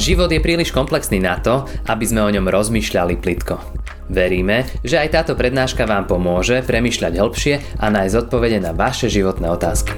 Život 0.00 0.32
je 0.32 0.40
príliš 0.40 0.72
komplexný 0.72 1.20
na 1.20 1.36
to, 1.36 1.68
aby 1.84 2.08
sme 2.08 2.24
o 2.24 2.32
ňom 2.32 2.48
rozmýšľali 2.48 3.20
plitko. 3.20 3.60
Veríme, 4.08 4.64
že 4.80 4.96
aj 4.96 5.12
táto 5.12 5.36
prednáška 5.36 5.84
vám 5.84 6.08
pomôže 6.08 6.64
premýšľať 6.64 7.20
hĺbšie 7.20 7.54
a 7.76 7.92
nájsť 7.92 8.16
odpovede 8.24 8.64
na 8.64 8.72
vaše 8.72 9.12
životné 9.12 9.52
otázky. 9.52 9.92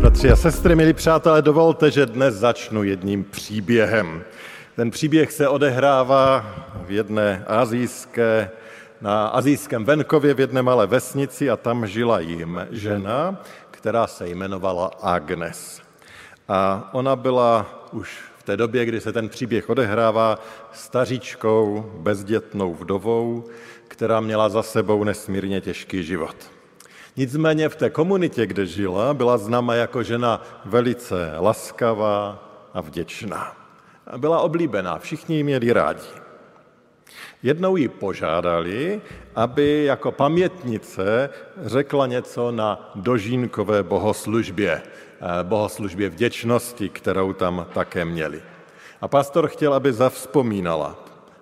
Bratři 0.00 0.32
a 0.32 0.36
sestry, 0.36 0.72
milí 0.72 0.96
přátelé, 0.96 1.44
dovolte, 1.44 1.90
že 1.90 2.08
dnes 2.08 2.40
začnu 2.40 2.82
jedním 2.88 3.24
příběhem. 3.24 4.24
Ten 4.76 4.90
příběh 4.90 5.32
se 5.32 5.48
odehrává 5.48 6.40
v 6.88 6.90
jedné 6.90 7.44
azijské, 7.46 8.50
na 9.00 9.28
azijském 9.28 9.84
venkově 9.84 10.34
v 10.34 10.40
jedné 10.40 10.62
malé 10.62 10.86
vesnici 10.86 11.50
a 11.50 11.56
tam 11.56 11.86
žila 11.86 12.20
jim 12.20 12.66
žena, 12.70 13.44
která 13.70 14.06
se 14.06 14.28
jmenovala 14.28 14.90
Agnes. 15.02 15.81
A 16.48 16.90
ona 16.92 17.16
byla 17.16 17.66
už 17.92 18.20
v 18.38 18.42
té 18.42 18.56
době, 18.56 18.84
kdy 18.84 19.00
se 19.00 19.12
ten 19.12 19.28
příběh 19.28 19.70
odehrává, 19.70 20.38
staříčkou, 20.72 21.90
bezdětnou 21.98 22.74
vdovou, 22.74 23.44
která 23.88 24.20
měla 24.20 24.48
za 24.48 24.62
sebou 24.62 25.04
nesmírně 25.04 25.60
těžký 25.60 26.02
život. 26.02 26.36
Nicméně 27.16 27.68
v 27.68 27.76
té 27.76 27.90
komunitě, 27.90 28.46
kde 28.46 28.66
žila, 28.66 29.14
byla 29.14 29.38
známa 29.38 29.74
jako 29.74 30.02
žena 30.02 30.42
velice 30.64 31.32
laskavá 31.38 32.48
a 32.74 32.80
vděčná. 32.80 33.56
Byla 34.16 34.40
oblíbená, 34.40 34.98
všichni 34.98 35.36
ji 35.36 35.42
měli 35.42 35.72
rádi. 35.72 36.08
Jednou 37.42 37.76
ji 37.76 37.88
požádali, 37.88 39.00
aby 39.34 39.84
jako 39.84 40.12
pamětnice 40.12 41.30
řekla 41.64 42.06
něco 42.06 42.50
na 42.50 42.92
dožínkové 42.94 43.82
bohoslužbě, 43.82 44.82
bohoslužbě 45.42 46.08
vděčnosti, 46.08 46.88
kterou 46.88 47.32
tam 47.32 47.66
také 47.72 48.04
měli. 48.04 48.42
A 49.00 49.08
pastor 49.08 49.48
chtěl, 49.48 49.74
aby 49.74 49.92
zavzpomínala, 49.92 50.96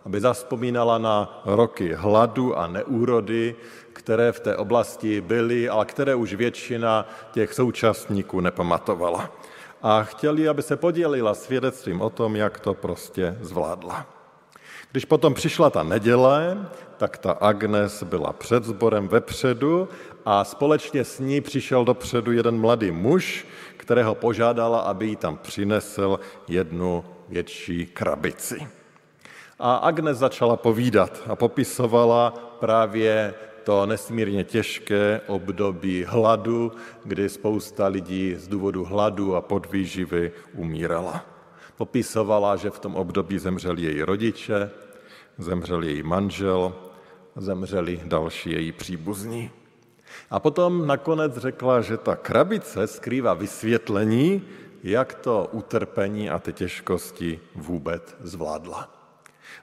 aby 0.05 0.21
zavzpomínala 0.21 0.99
na 0.99 1.43
roky 1.45 1.93
hladu 1.95 2.59
a 2.59 2.67
neúrody, 2.67 3.55
které 3.93 4.33
v 4.33 4.41
té 4.41 4.57
oblasti 4.57 5.21
byly, 5.21 5.69
ale 5.69 5.85
které 5.85 6.15
už 6.15 6.35
většina 6.35 7.09
těch 7.33 7.55
současníků 7.55 8.41
nepamatovala. 8.41 9.33
A 9.83 10.03
chtěli, 10.03 10.49
aby 10.49 10.63
se 10.63 10.77
podělila 10.77 11.35
svědectvím 11.35 12.01
o 12.01 12.11
tom, 12.11 12.37
jak 12.37 12.61
to 12.61 12.75
prostě 12.75 13.39
zvládla. 13.41 14.07
Když 14.93 15.05
potom 15.05 15.35
přišla 15.35 15.71
ta 15.71 15.83
neděle, 15.83 16.69
tak 16.97 17.19
ta 17.19 17.33
Agnes 17.33 18.03
byla 18.03 18.33
před 18.33 18.65
sborem 18.65 19.09
vepředu 19.09 19.89
a 20.25 20.45
společně 20.45 21.05
s 21.05 21.19
ní 21.19 21.41
přišel 21.41 21.85
dopředu 21.85 22.33
jeden 22.33 22.61
mladý 22.61 22.91
muž, 22.91 23.47
kterého 23.91 24.15
požádala, 24.15 24.81
aby 24.81 25.07
jí 25.07 25.17
tam 25.17 25.37
přinesl 25.37 26.21
jednu 26.49 27.05
větší 27.29 27.87
krabici. 27.87 28.67
A 29.59 29.75
Agnes 29.75 30.19
začala 30.19 30.57
povídat 30.57 31.23
a 31.27 31.37
popisovala 31.37 32.31
právě 32.61 33.35
to 33.65 33.87
nesmírně 33.87 34.45
těžké 34.45 35.21
období 35.27 36.05
hladu, 36.07 36.73
kdy 37.05 37.29
spousta 37.29 37.87
lidí 37.87 38.35
z 38.39 38.49
důvodu 38.49 38.85
hladu 38.85 39.37
a 39.37 39.41
podvýživy 39.41 40.33
umírala. 40.55 41.27
Popisovala, 41.77 42.57
že 42.57 42.71
v 42.71 42.79
tom 42.79 42.95
období 42.95 43.39
zemřeli 43.39 43.83
její 43.83 44.03
rodiče, 44.03 44.71
zemřel 45.39 45.83
její 45.83 46.03
manžel, 46.03 46.75
zemřeli 47.37 48.01
další 48.05 48.51
její 48.51 48.73
příbuzní. 48.73 49.51
A 50.31 50.41
potom 50.41 50.87
nakonec 50.87 51.37
řekla, 51.37 51.81
že 51.81 51.97
ta 51.97 52.17
krabice 52.17 52.87
skrývá 52.87 53.35
vysvětlení, 53.35 54.43
jak 54.83 55.15
to 55.15 55.49
utrpení 55.53 56.31
a 56.31 56.39
ty 56.39 56.53
těžkosti 56.53 57.41
vůbec 57.55 58.17
zvládla. 58.21 58.89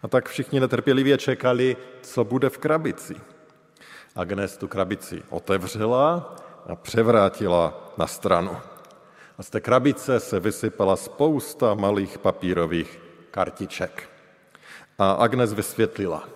A 0.03 0.07
tak 0.07 0.29
všichni 0.29 0.59
netrpělivě 0.59 1.17
čekali, 1.17 1.77
co 2.01 2.23
bude 2.23 2.49
v 2.49 2.57
krabici. 2.57 3.15
Agnes 4.15 4.57
tu 4.57 4.67
krabici 4.67 5.23
otevřela 5.29 6.35
a 6.67 6.75
převrátila 6.75 7.93
na 7.97 8.07
stranu. 8.07 8.57
A 9.37 9.43
z 9.43 9.49
té 9.49 9.61
krabice 9.61 10.19
se 10.19 10.39
vysypala 10.39 10.95
spousta 10.95 11.73
malých 11.73 12.17
papírových 12.17 12.99
kartiček. 13.31 14.09
A 14.97 15.11
Agnes 15.11 15.53
vysvětlila. 15.53 16.29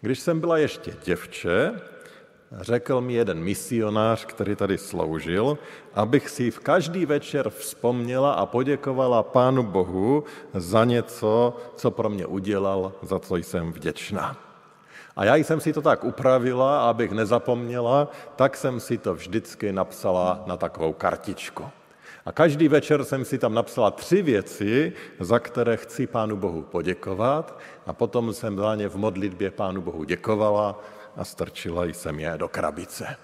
Když 0.00 0.20
jsem 0.20 0.40
byla 0.40 0.58
ještě 0.58 0.96
děvče, 1.04 1.72
řekl 2.60 3.00
mi 3.00 3.12
jeden 3.12 3.40
misionář, 3.40 4.24
který 4.24 4.56
tady 4.56 4.78
sloužil, 4.78 5.58
abych 5.94 6.28
si 6.28 6.50
v 6.50 6.58
každý 6.58 7.06
večer 7.06 7.50
vzpomněla 7.50 8.32
a 8.32 8.46
poděkovala 8.46 9.22
Pánu 9.22 9.62
Bohu 9.62 10.24
za 10.54 10.84
něco, 10.84 11.56
co 11.76 11.90
pro 11.90 12.08
mě 12.10 12.26
udělal, 12.26 12.92
za 13.02 13.18
co 13.18 13.36
jsem 13.36 13.72
vděčná. 13.72 14.36
A 15.16 15.24
já 15.24 15.36
jsem 15.36 15.60
si 15.60 15.72
to 15.72 15.82
tak 15.82 16.04
upravila, 16.04 16.88
abych 16.88 17.10
nezapomněla, 17.12 18.08
tak 18.36 18.56
jsem 18.56 18.80
si 18.80 18.98
to 18.98 19.14
vždycky 19.14 19.72
napsala 19.72 20.42
na 20.46 20.56
takovou 20.56 20.92
kartičku. 20.92 21.64
A 22.26 22.32
každý 22.32 22.68
večer 22.68 23.04
jsem 23.04 23.24
si 23.24 23.38
tam 23.38 23.54
napsala 23.54 23.90
tři 23.90 24.22
věci, 24.22 24.92
za 25.20 25.38
které 25.38 25.76
chci 25.76 26.06
Pánu 26.06 26.36
Bohu 26.36 26.62
poděkovat 26.62 27.58
a 27.86 27.92
potom 27.92 28.32
jsem 28.32 28.56
za 28.56 28.74
ně 28.74 28.88
v 28.88 28.96
modlitbě 28.96 29.50
Pánu 29.50 29.80
Bohu 29.80 30.04
děkovala 30.04 30.80
a 31.16 31.24
strčila 31.24 31.84
jsem 31.84 32.20
je 32.20 32.34
do 32.36 32.48
krabice. 32.48 33.16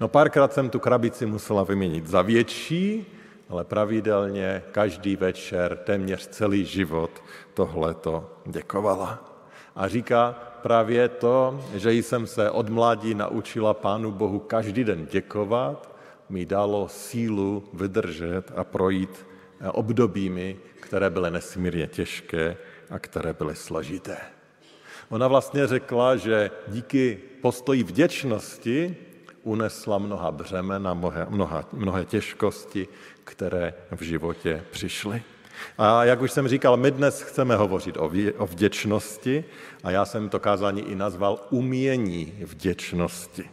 No 0.00 0.08
párkrát 0.08 0.52
jsem 0.52 0.70
tu 0.70 0.78
krabici 0.78 1.26
musela 1.26 1.62
vyměnit 1.62 2.06
za 2.06 2.22
větší, 2.22 3.06
ale 3.48 3.64
pravidelně 3.64 4.62
každý 4.72 5.16
večer, 5.16 5.76
téměř 5.76 6.28
celý 6.28 6.64
život 6.64 7.10
tohleto 7.54 8.30
děkovala. 8.46 9.24
A 9.76 9.88
říká 9.88 10.36
právě 10.62 11.08
to, 11.08 11.64
že 11.74 11.92
jsem 11.92 12.26
se 12.26 12.50
od 12.50 12.68
mládí 12.68 13.14
naučila 13.14 13.74
Pánu 13.74 14.12
Bohu 14.12 14.38
každý 14.38 14.84
den 14.84 15.06
děkovat, 15.06 15.94
mi 16.28 16.46
dalo 16.46 16.88
sílu 16.88 17.68
vydržet 17.72 18.52
a 18.56 18.64
projít 18.64 19.26
eh, 19.60 19.68
obdobími, 19.68 20.56
které 20.80 21.10
byly 21.10 21.30
nesmírně 21.30 21.86
těžké 21.86 22.56
a 22.90 22.98
které 22.98 23.32
byly 23.32 23.56
složité. 23.56 24.37
Ona 25.10 25.28
vlastně 25.28 25.66
řekla, 25.66 26.16
že 26.16 26.50
díky 26.68 27.18
postoji 27.42 27.82
vděčnosti 27.82 28.96
unesla 29.42 29.98
mnoha 29.98 30.32
břemena, 30.32 30.94
mnoha, 30.94 31.26
mnoha, 31.28 31.64
mnohé 31.72 32.04
těžkosti, 32.04 32.88
které 33.24 33.74
v 33.96 34.02
životě 34.02 34.64
přišly. 34.70 35.22
A 35.78 36.04
jak 36.04 36.22
už 36.22 36.32
jsem 36.32 36.48
říkal, 36.48 36.76
my 36.76 36.90
dnes 36.90 37.22
chceme 37.22 37.56
hovořit 37.56 37.96
o, 37.96 38.08
vě, 38.08 38.32
o 38.32 38.46
vděčnosti 38.46 39.44
a 39.84 39.90
já 39.90 40.04
jsem 40.04 40.28
to 40.28 40.40
kázání 40.40 40.82
i 40.82 40.94
nazval 40.94 41.40
umění 41.50 42.34
vděčnosti. 42.42 43.50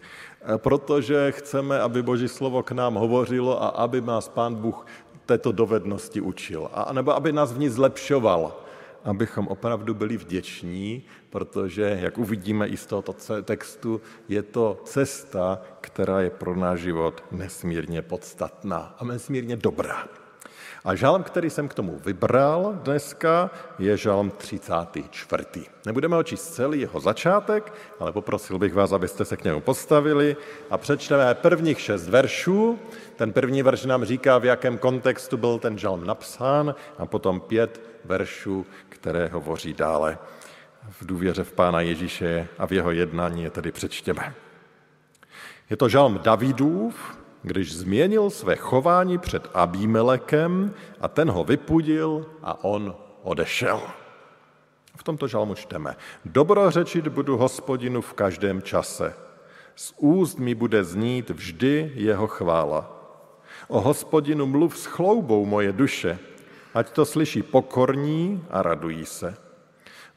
Protože 0.58 1.32
chceme, 1.32 1.80
aby 1.80 2.04
Boží 2.04 2.28
slovo 2.28 2.64
k 2.64 2.72
nám 2.72 2.96
hovořilo 2.96 3.64
a 3.64 3.68
aby 3.68 4.02
nás 4.02 4.30
Pán 4.30 4.56
Bůh 4.56 4.86
této 5.26 5.52
dovednosti 5.52 6.22
učil. 6.22 6.70
A 6.74 6.94
nebo 6.94 7.16
aby 7.16 7.32
nás 7.32 7.54
v 7.54 7.60
ní 7.60 7.70
zlepšoval, 7.70 8.58
abychom 9.04 9.48
opravdu 9.48 9.94
byli 9.94 10.18
vděční, 10.18 11.04
protože, 11.35 12.00
jak 12.01 12.18
uvidíme 12.18 12.68
i 12.68 12.78
z 12.78 12.85
tohoto 12.85 13.13
textu, 13.44 14.01
je 14.28 14.44
to 14.44 14.79
cesta, 14.84 15.62
která 15.81 16.22
je 16.22 16.29
pro 16.29 16.56
náš 16.56 16.79
život 16.79 17.23
nesmírně 17.31 18.01
podstatná 18.01 18.96
a 19.00 19.03
nesmírně 19.03 19.56
dobrá. 19.56 20.07
A 20.85 20.95
žalm, 20.95 21.24
který 21.24 21.50
jsem 21.50 21.68
k 21.68 21.74
tomu 21.74 22.00
vybral 22.06 22.79
dneska, 22.84 23.51
je 23.79 23.97
žalm 23.97 24.31
34. 24.31 25.44
Nebudeme 25.85 26.18
očíst 26.18 26.56
celý 26.56 26.79
jeho 26.79 27.00
začátek, 27.00 27.74
ale 28.00 28.12
poprosil 28.12 28.59
bych 28.59 28.74
vás, 28.74 28.91
abyste 28.91 29.25
se 29.25 29.38
k 29.38 29.44
němu 29.44 29.62
postavili 29.62 30.38
a 30.69 30.78
přečteme 30.78 31.34
prvních 31.34 31.79
šest 31.79 32.09
veršů. 32.09 32.79
Ten 33.16 33.34
první 33.34 33.63
verš 33.63 33.86
nám 33.86 34.06
říká, 34.06 34.38
v 34.38 34.45
jakém 34.45 34.77
kontextu 34.77 35.38
byl 35.38 35.60
ten 35.60 35.77
žalm 35.77 36.07
napsán 36.07 36.75
a 36.98 37.06
potom 37.06 37.39
pět 37.39 37.81
veršů, 38.06 38.65
které 38.89 39.27
hovoří 39.27 39.74
dále 39.74 40.18
v 40.90 41.06
důvěře 41.06 41.44
v 41.44 41.54
Pána 41.54 41.82
Ježíše 41.82 42.48
a 42.58 42.68
v 42.68 42.72
jeho 42.72 42.92
jednání 42.92 43.44
je 43.44 43.50
tedy 43.50 43.72
přečtěme. 43.72 44.34
Je 45.70 45.78
to 45.78 45.90
žalm 45.90 46.20
Davidův, 46.24 47.18
když 47.42 47.76
změnil 47.76 48.30
své 48.30 48.56
chování 48.56 49.18
před 49.18 49.50
Abímelekem 49.54 50.74
a 51.02 51.08
ten 51.08 51.30
ho 51.30 51.44
vypudil 51.44 52.26
a 52.44 52.64
on 52.64 52.96
odešel. 53.24 53.82
V 54.98 55.04
tomto 55.04 55.28
žalmu 55.28 55.56
čteme. 55.56 55.96
Dobrořečit 56.26 57.08
budu 57.08 57.38
hospodinu 57.38 58.02
v 58.02 58.14
každém 58.14 58.62
čase. 58.62 59.14
Z 59.76 59.94
úst 59.98 60.40
mi 60.40 60.56
bude 60.56 60.84
znít 60.84 61.30
vždy 61.30 61.92
jeho 61.96 62.28
chvála. 62.28 62.92
O 63.68 63.82
hospodinu 63.82 64.46
mluv 64.46 64.78
s 64.78 64.86
chloubou 64.86 65.46
moje 65.46 65.74
duše, 65.74 66.20
ať 66.74 66.90
to 66.90 67.06
slyší 67.06 67.44
pokorní 67.44 68.46
a 68.50 68.62
radují 68.62 69.06
se. 69.06 69.44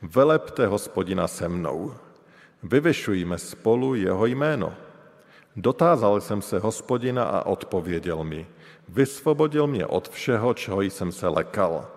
Velepte 0.03 0.67
hospodina 0.67 1.29
se 1.29 1.49
mnou. 1.49 1.95
Vyvyšujme 2.63 3.39
spolu 3.39 3.95
jeho 3.95 4.27
jméno. 4.27 4.75
Dotázal 5.57 6.21
jsem 6.21 6.43
se 6.43 6.59
hospodina 6.59 7.25
a 7.25 7.47
odpověděl 7.47 8.25
mi. 8.25 8.47
Vysvobodil 8.89 9.67
mě 9.67 9.87
od 9.87 10.09
všeho, 10.09 10.55
čeho 10.55 10.83
jsem 10.83 11.13
se 11.13 11.29
lekal. 11.29 11.91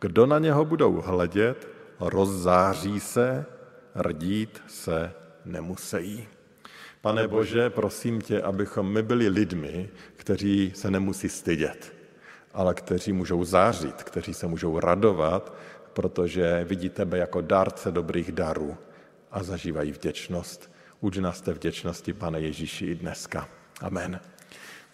Kdo 0.00 0.26
na 0.26 0.38
něho 0.38 0.64
budou 0.64 1.00
hledět, 1.00 1.68
rozzáří 2.00 3.00
se, 3.00 3.46
rdít 3.94 4.62
se 4.66 5.12
nemusí. 5.44 6.28
Pane 7.00 7.28
Bože, 7.28 7.70
prosím 7.70 8.20
tě, 8.20 8.42
abychom 8.42 8.92
my 8.92 9.02
byli 9.02 9.28
lidmi, 9.28 9.88
kteří 10.16 10.72
se 10.74 10.90
nemusí 10.90 11.28
stydět, 11.28 11.94
ale 12.54 12.74
kteří 12.74 13.12
můžou 13.12 13.44
zářit, 13.44 14.02
kteří 14.02 14.34
se 14.34 14.46
můžou 14.46 14.80
radovat, 14.80 15.54
protože 15.96 16.64
vidí 16.64 16.88
tebe 16.88 17.18
jako 17.18 17.40
dárce 17.40 17.92
dobrých 17.92 18.32
darů 18.32 18.76
a 19.30 19.42
zažívají 19.42 19.92
vděčnost. 19.92 20.72
Uč 21.00 21.16
nás 21.16 21.40
té 21.40 21.52
vděčnosti, 21.52 22.12
pane 22.12 22.40
Ježíši, 22.40 22.86
i 22.86 22.94
dneska. 22.94 23.48
Amen. 23.80 24.20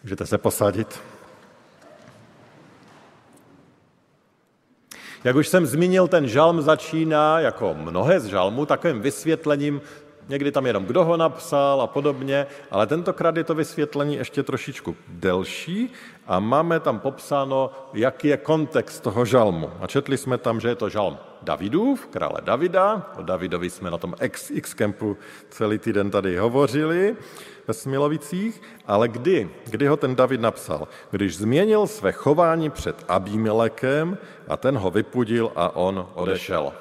Můžete 0.03 0.27
se 0.27 0.39
posadit. 0.39 1.01
Jak 5.25 5.37
už 5.37 5.49
jsem 5.49 5.67
zmínil, 5.67 6.09
ten 6.09 6.29
žalm 6.29 6.63
začíná 6.63 7.41
jako 7.41 7.75
mnohé 7.75 8.21
z 8.21 8.27
žalmů 8.27 8.67
takovým 8.67 9.01
vysvětlením 9.01 9.81
někdy 10.29 10.53
tam 10.53 10.67
jenom 10.67 10.85
kdo 10.85 11.05
ho 11.05 11.17
napsal 11.17 11.83
a 11.83 11.87
podobně, 11.87 12.47
ale 12.71 12.87
tentokrát 12.87 13.37
je 13.37 13.45
to 13.45 13.55
vysvětlení 13.55 14.15
ještě 14.15 14.43
trošičku 14.43 14.97
delší 15.09 15.93
a 16.27 16.41
máme 16.41 16.81
tam 16.81 16.99
popsáno, 16.99 17.71
jaký 17.95 18.29
je 18.29 18.37
kontext 18.37 19.03
toho 19.03 19.25
žalmu. 19.25 19.71
A 19.81 19.87
četli 19.87 20.19
jsme 20.19 20.39
tam, 20.39 20.61
že 20.61 20.69
je 20.69 20.75
to 20.75 20.89
žalm 20.89 21.19
Davidův, 21.43 22.07
krále 22.07 22.41
Davida, 22.45 23.13
o 23.19 23.23
Davidovi 23.23 23.71
jsme 23.71 23.91
na 23.91 23.99
tom 23.99 24.15
X-Campu 24.51 25.17
celý 25.51 25.79
týden 25.79 26.11
tady 26.11 26.37
hovořili 26.37 27.17
ve 27.69 27.75
Smilovicích, 27.75 28.63
ale 28.87 29.09
kdy? 29.09 29.51
Kdy 29.71 29.87
ho 29.87 29.97
ten 29.97 30.17
David 30.17 30.41
napsal? 30.41 30.89
Když 31.11 31.37
změnil 31.37 31.87
své 31.87 32.13
chování 32.13 32.71
před 32.71 33.05
Abimelekem 33.09 34.19
a 34.49 34.57
ten 34.57 34.77
ho 34.77 34.91
vypudil 34.91 35.53
a 35.57 35.77
on 35.77 36.09
odešel. 36.15 36.73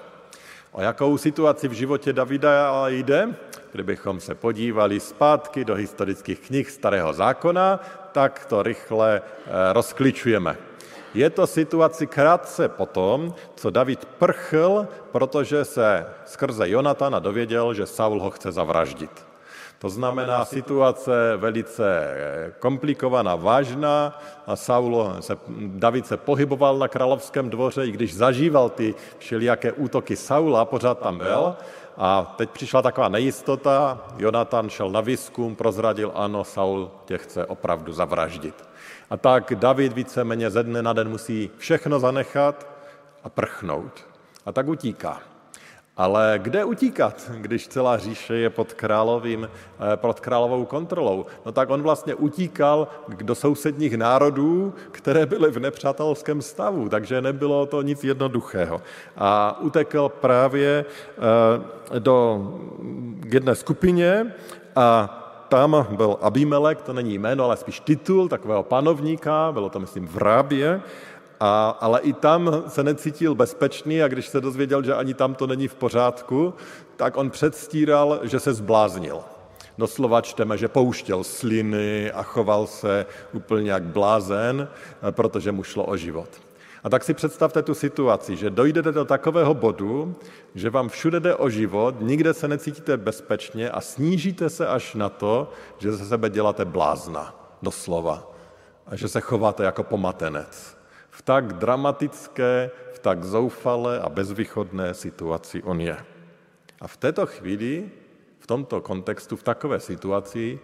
O 0.71 0.81
jakou 0.81 1.17
situaci 1.17 1.67
v 1.67 1.71
životě 1.71 2.13
Davida 2.13 2.87
jde? 2.87 3.35
Kdybychom 3.71 4.19
se 4.19 4.35
podívali 4.35 4.99
zpátky 4.99 5.65
do 5.65 5.75
historických 5.75 6.39
knih 6.39 6.71
Starého 6.71 7.13
zákona, 7.13 7.79
tak 8.11 8.45
to 8.45 8.63
rychle 8.63 9.21
eh, 9.21 9.51
rozkličujeme. 9.73 10.57
Je 11.13 11.29
to 11.29 11.47
situaci 11.47 12.07
krátce 12.07 12.69
potom, 12.69 13.33
co 13.55 13.69
David 13.69 14.05
prchl, 14.05 14.87
protože 15.11 15.65
se 15.65 16.05
skrze 16.25 16.69
Jonatana 16.69 17.19
dověděl, 17.19 17.73
že 17.73 17.85
Saul 17.85 18.21
ho 18.21 18.31
chce 18.31 18.51
zavraždit. 18.51 19.30
To 19.81 19.89
znamená 19.89 20.45
situace 20.45 21.11
velice 21.37 21.85
eh, 21.85 22.53
komplikovaná, 22.59 23.35
vážná 23.35 24.19
a 24.47 24.55
Saul 24.55 25.15
se, 25.19 25.37
David 25.57 26.07
se 26.07 26.17
pohyboval 26.17 26.77
na 26.77 26.87
královském 26.87 27.49
dvoře, 27.49 27.85
i 27.85 27.91
když 27.91 28.15
zažíval 28.15 28.69
ty 28.69 28.95
všelijaké 29.17 29.71
útoky 29.71 30.15
Saula, 30.15 30.65
pořád 30.65 30.99
tam 30.99 31.17
byl. 31.17 31.55
A 31.97 32.33
teď 32.37 32.49
přišla 32.49 32.81
taková 32.81 33.09
nejistota, 33.09 34.05
Jonatan 34.17 34.69
šel 34.69 34.89
na 34.89 35.01
výzkum, 35.01 35.55
prozradil, 35.55 36.11
ano, 36.15 36.43
Saul 36.43 36.91
tě 37.05 37.17
chce 37.17 37.45
opravdu 37.45 37.93
zavraždit. 37.93 38.69
A 39.09 39.17
tak 39.17 39.53
David 39.55 39.93
víceméně 39.93 40.49
ze 40.49 40.63
dne 40.63 40.81
na 40.81 40.93
den 40.93 41.09
musí 41.09 41.49
všechno 41.57 41.99
zanechat 41.99 42.67
a 43.23 43.29
prchnout. 43.29 44.05
A 44.45 44.51
tak 44.51 44.67
utíká. 44.67 45.30
Ale 45.97 46.39
kde 46.43 46.63
utíkat, 46.65 47.31
když 47.37 47.67
celá 47.67 47.97
říše 47.97 48.35
je 48.35 48.49
pod, 48.49 48.73
královým, 48.73 49.49
eh, 49.49 49.97
pod 49.97 50.19
královou 50.19 50.65
kontrolou? 50.65 51.25
No 51.45 51.51
tak 51.51 51.69
on 51.69 51.81
vlastně 51.81 52.15
utíkal 52.15 52.87
do 53.07 53.35
sousedních 53.35 53.97
národů, 53.97 54.73
které 54.91 55.25
byly 55.25 55.51
v 55.51 55.59
nepřátelském 55.59 56.41
stavu, 56.41 56.89
takže 56.89 57.21
nebylo 57.21 57.65
to 57.65 57.81
nic 57.81 58.03
jednoduchého. 58.03 58.81
A 59.17 59.59
utekl 59.59 60.09
právě 60.09 60.85
eh, 60.85 61.99
do 61.99 62.47
jedné 63.25 63.55
skupině 63.55 64.33
a 64.75 65.17
tam 65.51 65.87
byl 65.91 66.17
Abimelek, 66.21 66.81
to 66.81 66.93
není 66.93 67.19
jméno, 67.19 67.43
ale 67.43 67.57
spíš 67.57 67.79
titul 67.79 68.27
takového 68.27 68.63
panovníka, 68.63 69.51
bylo 69.51 69.69
to, 69.69 69.79
myslím, 69.79 70.07
v 70.07 70.17
Rábě, 70.17 70.81
a, 71.43 71.69
ale 71.69 71.99
i 71.99 72.13
tam 72.13 72.63
se 72.67 72.83
necítil 72.83 73.35
bezpečný 73.35 74.03
a 74.03 74.07
když 74.07 74.27
se 74.27 74.41
dozvěděl, 74.41 74.83
že 74.83 74.93
ani 74.93 75.13
tam 75.13 75.35
to 75.35 75.47
není 75.47 75.67
v 75.67 75.75
pořádku, 75.75 76.53
tak 76.95 77.17
on 77.17 77.29
předstíral, 77.29 78.19
že 78.23 78.39
se 78.39 78.53
zbláznil. 78.53 79.19
Doslova 79.77 80.21
čteme, 80.21 80.57
že 80.57 80.67
pouštěl 80.67 81.23
sliny 81.23 82.11
a 82.11 82.23
choval 82.23 82.67
se 82.67 83.05
úplně 83.33 83.71
jak 83.71 83.83
blázen, 83.83 84.67
protože 85.11 85.51
mu 85.51 85.63
šlo 85.63 85.85
o 85.85 85.97
život. 85.97 86.29
A 86.83 86.89
tak 86.89 87.03
si 87.03 87.13
představte 87.13 87.61
tu 87.61 87.73
situaci, 87.73 88.35
že 88.35 88.49
dojdete 88.49 88.91
do 88.91 89.05
takového 89.05 89.53
bodu, 89.53 90.15
že 90.55 90.69
vám 90.69 90.89
všude 90.89 91.19
jde 91.19 91.35
o 91.35 91.49
život, 91.49 91.95
nikde 91.99 92.33
se 92.33 92.47
necítíte 92.47 92.97
bezpečně 92.97 93.69
a 93.69 93.81
snížíte 93.81 94.49
se 94.49 94.67
až 94.67 94.95
na 94.95 95.09
to, 95.09 95.51
že 95.77 95.91
ze 95.91 96.05
sebe 96.05 96.29
děláte 96.29 96.65
blázna, 96.65 97.35
doslova, 97.61 98.31
a 98.87 98.95
že 98.95 99.07
se 99.07 99.21
chováte 99.21 99.63
jako 99.63 99.83
pomatenec 99.83 100.80
v 101.11 101.21
tak 101.21 101.53
dramatické, 101.53 102.71
v 102.93 102.99
tak 102.99 103.23
zoufalé 103.23 103.99
a 103.99 104.09
bezvýchodné 104.09 104.93
situaci 104.93 105.63
on 105.63 105.81
je. 105.81 105.97
A 106.81 106.87
v 106.87 106.97
této 106.97 107.25
chvíli, 107.25 107.91
v 108.39 108.47
tomto 108.47 108.81
kontextu, 108.81 109.35
v 109.35 109.43
takové 109.43 109.79
situaci, 109.79 110.59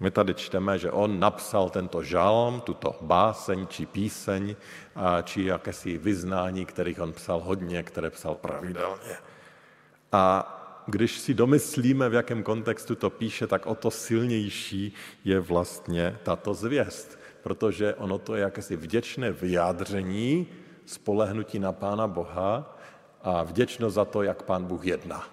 my 0.00 0.10
tady 0.10 0.34
čteme, 0.34 0.78
že 0.78 0.90
on 0.90 1.20
napsal 1.20 1.70
tento 1.70 2.02
žalm, 2.02 2.60
tuto 2.60 2.98
báseň 3.00 3.66
či 3.66 3.86
píseň, 3.86 4.56
či 5.22 5.44
jakési 5.44 5.98
vyznání, 5.98 6.66
kterých 6.66 7.00
on 7.00 7.12
psal 7.12 7.40
hodně, 7.40 7.82
které 7.82 8.10
psal 8.10 8.34
pravidelně. 8.34 9.16
A 10.12 10.24
když 10.86 11.18
si 11.18 11.34
domyslíme, 11.34 12.08
v 12.08 12.14
jakém 12.14 12.42
kontextu 12.42 12.94
to 12.94 13.10
píše, 13.10 13.46
tak 13.46 13.66
o 13.66 13.74
to 13.74 13.90
silnější 13.90 14.94
je 15.24 15.40
vlastně 15.40 16.18
tato 16.22 16.54
zvěst 16.54 17.21
protože 17.42 17.94
ono 17.94 18.18
to 18.18 18.34
je 18.34 18.42
jakési 18.42 18.76
vděčné 18.76 19.32
vyjádření 19.32 20.46
spolehnutí 20.86 21.58
na 21.58 21.72
Pána 21.72 22.06
Boha 22.08 22.78
a 23.22 23.42
vděčnost 23.42 23.94
za 23.94 24.04
to, 24.04 24.22
jak 24.22 24.42
Pán 24.42 24.64
Bůh 24.64 24.86
jedná. 24.86 25.24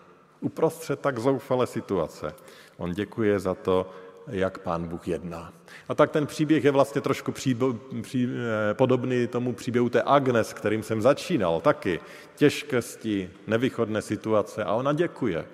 Uprostřed 0.41 0.99
tak 0.99 1.19
zoufalé 1.19 1.67
situace. 1.67 2.33
On 2.77 2.93
děkuje 2.93 3.39
za 3.39 3.55
to, 3.55 3.89
jak 4.27 4.57
Pán 4.57 4.87
Bůh 4.87 5.07
jedná. 5.07 5.53
A 5.89 5.95
tak 5.95 6.11
ten 6.11 6.27
příběh 6.27 6.63
je 6.63 6.71
vlastně 6.71 7.01
trošku 7.01 7.31
příbo, 7.31 7.73
pří, 8.01 8.29
eh, 8.29 8.73
podobný 8.73 9.27
tomu 9.27 9.53
příběhu 9.53 9.89
té 9.89 10.01
Agnes, 10.01 10.53
kterým 10.53 10.83
jsem 10.83 11.01
začínal, 11.01 11.61
taky 11.61 11.99
těžkosti, 12.35 13.29
nevýchodné 13.47 14.01
situace 14.01 14.63
a 14.63 14.73
ona 14.73 14.93
děkuje. 14.93 15.45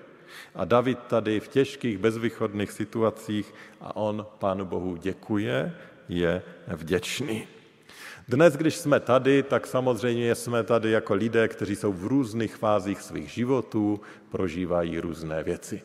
A 0.56 0.66
David 0.66 1.00
tady 1.00 1.40
v 1.40 1.48
těžkých, 1.48 1.98
bezvýchodných 1.98 2.72
situacích 2.72 3.54
a 3.82 3.96
on 3.96 4.26
Pánu 4.40 4.66
Bohu 4.66 4.96
děkuje 4.96 5.74
je 6.10 6.42
vděčný. 6.68 7.48
Dnes, 8.28 8.54
když 8.54 8.76
jsme 8.76 9.00
tady, 9.00 9.44
tak 9.44 9.68
samozřejmě 9.68 10.36
jsme 10.36 10.64
tady 10.64 10.92
jako 10.92 11.14
lidé, 11.14 11.48
kteří 11.48 11.76
jsou 11.76 11.94
v 11.94 12.06
různých 12.06 12.56
fázích 12.56 13.02
svých 13.02 13.30
životů, 13.30 14.02
prožívají 14.30 15.00
různé 15.00 15.44
věci. 15.44 15.82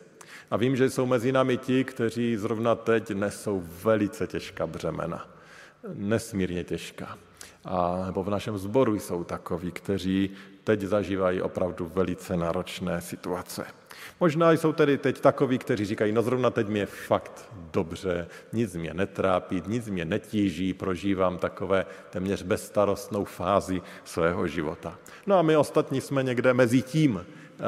A 0.51 0.57
vím, 0.57 0.75
že 0.75 0.89
jsou 0.89 1.05
mezi 1.05 1.31
námi 1.31 1.57
ti, 1.57 1.83
kteří 1.83 2.37
zrovna 2.37 2.75
teď 2.75 3.11
nesou 3.11 3.63
velice 3.83 4.27
těžká 4.27 4.67
břemena. 4.67 5.27
Nesmírně 5.93 6.63
těžká. 6.63 7.17
A 7.65 8.03
nebo 8.05 8.23
v 8.23 8.29
našem 8.29 8.57
sboru 8.57 8.95
jsou 8.99 9.23
takoví, 9.23 9.71
kteří 9.71 10.29
teď 10.63 10.81
zažívají 10.81 11.41
opravdu 11.41 11.91
velice 11.95 12.37
náročné 12.37 13.01
situace. 13.01 13.65
Možná 14.19 14.51
jsou 14.51 14.73
tedy 14.73 14.97
teď 14.97 15.21
takoví, 15.21 15.57
kteří 15.57 15.85
říkají, 15.85 16.11
no 16.11 16.21
zrovna 16.21 16.49
teď 16.49 16.67
mi 16.67 16.79
je 16.79 16.85
fakt 16.85 17.49
dobře, 17.71 18.27
nic 18.53 18.75
mě 18.75 18.93
netrápí, 18.93 19.63
nic 19.67 19.89
mě 19.89 20.05
netíží, 20.05 20.73
prožívám 20.73 21.37
takové 21.37 21.85
téměř 22.09 22.43
bezstarostnou 22.43 23.25
fázi 23.25 23.81
svého 24.03 24.47
života. 24.47 24.97
No 25.25 25.37
a 25.37 25.41
my 25.41 25.57
ostatní 25.57 26.01
jsme 26.01 26.23
někde 26.23 26.53
mezi 26.53 26.81
tím, 26.81 27.25
eh, 27.25 27.61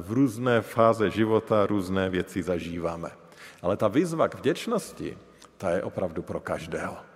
v 0.00 0.12
různé 0.12 0.60
fáze 0.60 1.10
života 1.10 1.66
různé 1.66 2.10
věci 2.10 2.42
zažíváme. 2.42 3.10
Ale 3.62 3.76
ta 3.76 3.88
výzva 3.88 4.28
k 4.28 4.34
vděčnosti, 4.34 5.18
ta 5.56 5.70
je 5.70 5.82
opravdu 5.82 6.22
pro 6.22 6.40
každého. 6.40 7.09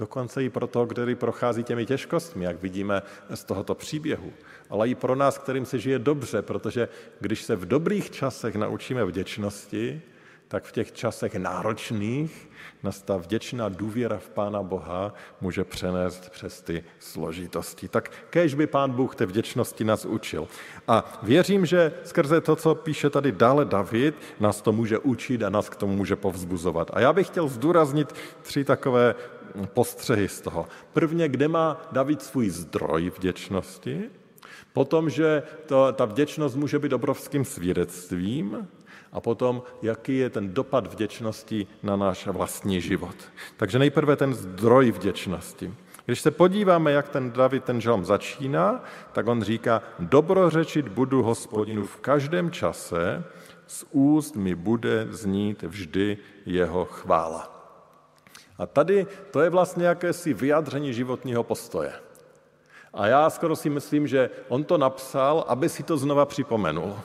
Dokonce 0.00 0.44
i 0.44 0.50
pro 0.50 0.66
toho, 0.66 0.86
který 0.86 1.14
prochází 1.14 1.64
těmi 1.64 1.86
těžkostmi, 1.86 2.44
jak 2.44 2.62
vidíme 2.62 3.02
z 3.34 3.44
tohoto 3.44 3.74
příběhu. 3.74 4.32
Ale 4.70 4.88
i 4.88 4.94
pro 4.94 5.14
nás, 5.14 5.38
kterým 5.38 5.66
se 5.66 5.78
žije 5.78 5.98
dobře, 5.98 6.42
protože 6.42 6.88
když 7.20 7.42
se 7.42 7.56
v 7.56 7.66
dobrých 7.66 8.10
časech 8.10 8.54
naučíme 8.54 9.04
vděčnosti, 9.04 10.02
tak 10.48 10.64
v 10.64 10.72
těch 10.72 10.92
časech 10.92 11.34
náročných 11.34 12.50
nás 12.82 13.02
ta 13.02 13.16
vděčná 13.16 13.68
důvěra 13.68 14.18
v 14.18 14.30
Pána 14.30 14.62
Boha 14.62 15.14
může 15.40 15.64
přenést 15.64 16.30
přes 16.30 16.62
ty 16.62 16.84
složitosti. 16.98 17.88
Tak 17.88 18.10
kež 18.30 18.54
by 18.54 18.66
Pán 18.66 18.90
Bůh 18.90 19.14
té 19.16 19.26
vděčnosti 19.26 19.84
nás 19.84 20.04
učil. 20.04 20.48
A 20.88 21.18
věřím, 21.22 21.66
že 21.66 21.92
skrze 22.04 22.40
to, 22.40 22.56
co 22.56 22.74
píše 22.74 23.10
tady 23.10 23.32
dále 23.32 23.64
David, 23.64 24.14
nás 24.40 24.62
to 24.62 24.72
může 24.72 24.98
učit 24.98 25.42
a 25.42 25.50
nás 25.50 25.68
k 25.68 25.76
tomu 25.76 25.96
může 25.96 26.16
povzbuzovat. 26.16 26.90
A 26.94 27.00
já 27.00 27.12
bych 27.12 27.26
chtěl 27.26 27.48
zdůraznit 27.48 28.14
tři 28.42 28.64
takové 28.64 29.14
postřehy 29.74 30.28
z 30.28 30.40
toho. 30.40 30.66
Prvně, 30.92 31.28
kde 31.28 31.48
má 31.48 31.82
David 31.92 32.22
svůj 32.22 32.50
zdroj 32.50 33.12
vděčnosti, 33.16 34.10
potom, 34.72 35.10
že 35.10 35.42
to, 35.66 35.92
ta 35.92 36.04
vděčnost 36.04 36.56
může 36.56 36.78
být 36.78 36.92
obrovským 36.92 37.44
svědectvím, 37.44 38.68
a 39.12 39.20
potom, 39.20 39.62
jaký 39.82 40.18
je 40.18 40.30
ten 40.30 40.54
dopad 40.54 40.86
vděčnosti 40.86 41.66
na 41.82 41.96
náš 41.96 42.26
vlastní 42.26 42.80
život. 42.80 43.14
Takže 43.56 43.78
nejprve 43.78 44.16
ten 44.16 44.34
zdroj 44.34 44.90
vděčnosti. 44.90 45.74
Když 46.06 46.20
se 46.20 46.30
podíváme, 46.30 46.92
jak 46.92 47.08
ten 47.08 47.30
David 47.30 47.64
ten 47.64 47.80
žalm 47.80 48.04
začíná, 48.04 48.84
tak 49.12 49.26
on 49.26 49.42
říká, 49.42 49.82
dobrořečit 49.98 50.88
budu 50.88 51.22
hospodinu 51.22 51.86
v 51.86 51.96
každém 51.96 52.50
čase, 52.50 53.24
z 53.66 53.84
úst 53.90 54.36
mi 54.36 54.54
bude 54.54 55.06
znít 55.10 55.62
vždy 55.62 56.18
jeho 56.46 56.84
chvála. 56.84 57.59
A 58.60 58.66
tady 58.66 59.06
to 59.30 59.40
je 59.40 59.50
vlastně 59.50 59.86
jakési 59.86 60.34
vyjádření 60.34 60.94
životního 60.94 61.42
postoje. 61.42 61.92
A 62.94 63.06
já 63.06 63.30
skoro 63.30 63.56
si 63.56 63.70
myslím, 63.70 64.06
že 64.06 64.30
on 64.48 64.64
to 64.64 64.78
napsal, 64.78 65.44
aby 65.48 65.68
si 65.68 65.82
to 65.82 65.96
znova 65.96 66.26
připomenul 66.26 66.96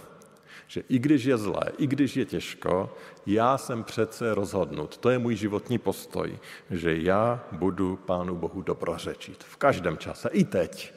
že 0.68 0.84
i 0.90 1.00
když 1.00 1.24
je 1.24 1.38
zlé, 1.38 1.64
i 1.78 1.88
když 1.88 2.18
je 2.18 2.26
těžko, 2.26 2.94
já 3.26 3.58
jsem 3.58 3.84
přece 3.84 4.36
rozhodnut. 4.36 4.98
To 4.98 5.10
je 5.10 5.20
můj 5.20 5.36
životní 5.36 5.78
postoj, 5.78 6.40
že 6.72 6.98
já 6.98 7.44
budu 7.52 7.96
Pánu 7.96 8.36
Bohu 8.36 8.62
dobrořečit. 8.62 9.44
V 9.44 9.58
každém 9.58 9.98
čase, 9.98 10.30
i 10.32 10.44
teď 10.44 10.94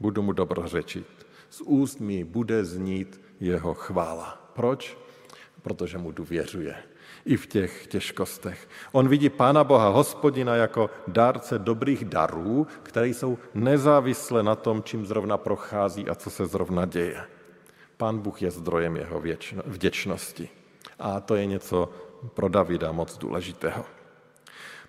budu 0.00 0.22
mu 0.22 0.32
dobrořečit. 0.32 1.06
Z 1.50 1.60
úst 1.60 2.00
mi 2.00 2.24
bude 2.24 2.64
znít 2.64 3.20
jeho 3.40 3.74
chvála. 3.74 4.50
Proč? 4.54 4.98
Protože 5.62 5.98
mu 5.98 6.12
důvěřuje. 6.12 6.74
I 7.30 7.36
v 7.36 7.46
těch 7.46 7.86
těžkostech. 7.86 8.68
On 8.92 9.08
vidí 9.08 9.30
Pána 9.30 9.64
Boha, 9.64 9.88
hospodina, 9.88 10.56
jako 10.56 10.90
dárce 11.08 11.58
dobrých 11.58 12.04
darů, 12.04 12.66
které 12.82 13.08
jsou 13.08 13.38
nezávislé 13.54 14.42
na 14.42 14.54
tom, 14.54 14.82
čím 14.82 15.06
zrovna 15.06 15.38
prochází 15.38 16.08
a 16.08 16.14
co 16.14 16.30
se 16.30 16.46
zrovna 16.46 16.86
děje. 16.86 17.22
Pán 17.96 18.18
Bůh 18.18 18.42
je 18.42 18.50
zdrojem 18.50 18.96
jeho 18.96 19.22
vděčnosti. 19.66 20.48
A 20.98 21.20
to 21.20 21.34
je 21.34 21.46
něco 21.46 21.88
pro 22.34 22.48
Davida 22.48 22.92
moc 22.92 23.18
důležitého. 23.18 23.84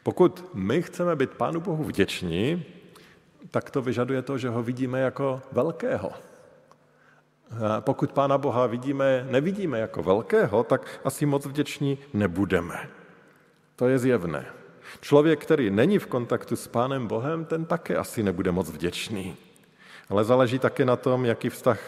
Pokud 0.04 0.50
my 0.54 0.82
chceme 0.82 1.16
být 1.16 1.30
Pánu 1.30 1.60
Bohu 1.60 1.84
vděční, 1.84 2.66
tak 3.52 3.70
to 3.70 3.82
vyžaduje 3.82 4.22
to, 4.22 4.38
že 4.38 4.50
ho 4.50 4.64
vidíme 4.64 5.00
jako 5.00 5.42
velkého. 5.52 6.12
Pokud 7.80 8.12
Pána 8.12 8.38
Boha 8.38 8.68
vidíme, 8.68 9.28
nevidíme 9.30 9.80
jako 9.80 10.04
velkého, 10.04 10.64
tak 10.64 11.00
asi 11.04 11.26
moc 11.26 11.46
vděční 11.46 11.98
nebudeme. 12.14 12.90
To 13.76 13.88
je 13.88 14.00
zjevné. 14.00 14.46
Člověk, 15.02 15.42
který 15.42 15.70
není 15.70 16.00
v 16.00 16.08
kontaktu 16.08 16.56
s 16.56 16.68
Pánem 16.68 17.08
Bohem, 17.08 17.46
ten 17.46 17.66
také 17.66 17.96
asi 17.98 18.24
nebude 18.24 18.52
moc 18.52 18.70
vděčný. 18.70 19.38
Ale 20.10 20.24
záleží 20.24 20.60
také 20.60 20.86
na 20.86 20.96
tom, 20.96 21.26
jaký 21.26 21.50
vztah 21.50 21.80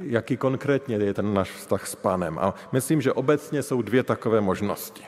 jaký 0.00 0.36
konkrétně 0.36 0.96
je 0.96 1.14
ten 1.14 1.34
náš 1.34 1.50
vztah 1.50 1.86
s 1.86 1.94
pánem. 1.94 2.38
A 2.38 2.54
myslím, 2.72 3.00
že 3.00 3.12
obecně 3.12 3.62
jsou 3.62 3.82
dvě 3.82 4.02
takové 4.02 4.40
možnosti. 4.40 5.04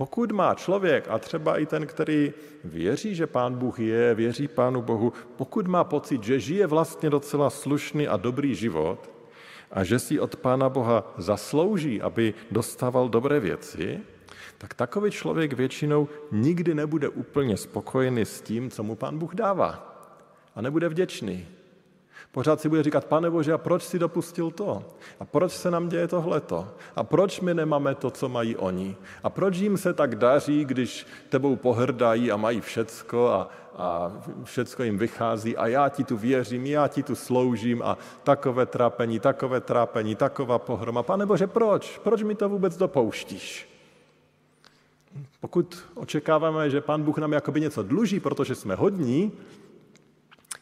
Pokud 0.00 0.32
má 0.32 0.54
člověk, 0.54 1.04
a 1.08 1.18
třeba 1.18 1.58
i 1.58 1.66
ten, 1.66 1.86
který 1.86 2.32
věří, 2.64 3.14
že 3.14 3.26
pán 3.26 3.54
Bůh 3.54 3.78
je, 3.80 4.14
věří 4.14 4.48
pánu 4.48 4.82
Bohu, 4.82 5.12
pokud 5.36 5.66
má 5.66 5.84
pocit, 5.84 6.22
že 6.22 6.40
žije 6.40 6.66
vlastně 6.66 7.10
docela 7.10 7.50
slušný 7.50 8.08
a 8.08 8.16
dobrý 8.16 8.54
život 8.54 9.10
a 9.70 9.84
že 9.84 9.98
si 9.98 10.20
od 10.20 10.36
pána 10.36 10.68
Boha 10.68 11.14
zaslouží, 11.18 12.00
aby 12.00 12.34
dostával 12.50 13.08
dobré 13.08 13.40
věci, 13.40 14.00
tak 14.58 14.74
takový 14.74 15.10
člověk 15.10 15.52
většinou 15.52 16.08
nikdy 16.32 16.74
nebude 16.74 17.08
úplně 17.08 17.56
spokojený 17.56 18.24
s 18.24 18.40
tím, 18.40 18.70
co 18.70 18.82
mu 18.82 18.96
pán 18.96 19.18
Bůh 19.18 19.34
dává. 19.34 20.00
A 20.54 20.62
nebude 20.62 20.88
vděčný. 20.88 21.46
Pořád 22.32 22.60
si 22.60 22.68
bude 22.68 22.82
říkat, 22.82 23.04
pane 23.04 23.30
Bože, 23.30 23.52
a 23.52 23.58
proč 23.58 23.82
si 23.82 23.98
dopustil 23.98 24.50
to? 24.50 24.84
A 25.20 25.24
proč 25.24 25.52
se 25.52 25.70
nám 25.70 25.88
děje 25.88 26.08
tohleto? 26.08 26.68
A 26.96 27.04
proč 27.04 27.40
my 27.40 27.54
nemáme 27.54 27.94
to, 27.94 28.10
co 28.10 28.28
mají 28.28 28.56
oni? 28.56 28.96
A 29.22 29.30
proč 29.30 29.56
jim 29.56 29.78
se 29.78 29.92
tak 29.92 30.14
daří, 30.14 30.64
když 30.64 31.06
tebou 31.28 31.56
pohrdají 31.56 32.32
a 32.32 32.36
mají 32.36 32.60
všecko 32.60 33.28
a, 33.28 33.48
a 33.76 34.12
všecko 34.44 34.82
jim 34.82 34.98
vychází 34.98 35.56
a 35.56 35.66
já 35.66 35.88
ti 35.88 36.04
tu 36.04 36.16
věřím, 36.16 36.66
já 36.66 36.88
ti 36.88 37.02
tu 37.02 37.14
sloužím 37.14 37.82
a 37.82 37.98
takové 38.24 38.66
trápení, 38.66 39.20
takové 39.20 39.60
trápení, 39.60 40.14
taková 40.14 40.58
pohroma. 40.58 41.02
Pane 41.02 41.26
Bože, 41.26 41.46
proč? 41.46 41.98
Proč 41.98 42.22
mi 42.22 42.34
to 42.34 42.48
vůbec 42.48 42.76
dopouštíš? 42.76 43.70
Pokud 45.40 45.84
očekáváme, 45.94 46.70
že 46.70 46.80
Pán 46.80 47.02
Bůh 47.02 47.18
nám 47.18 47.32
jakoby 47.32 47.60
něco 47.60 47.82
dluží, 47.82 48.20
protože 48.20 48.54
jsme 48.54 48.74
hodní, 48.74 49.32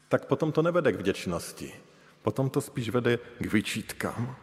tak 0.08 0.24
potom 0.24 0.52
to 0.52 0.62
nevede 0.62 0.92
k 0.92 0.96
vděčnosti. 0.96 1.72
Potom 2.22 2.50
to 2.50 2.60
spíš 2.60 2.88
vede 2.88 3.18
k 3.38 3.52
vyčítkám. 3.52 4.36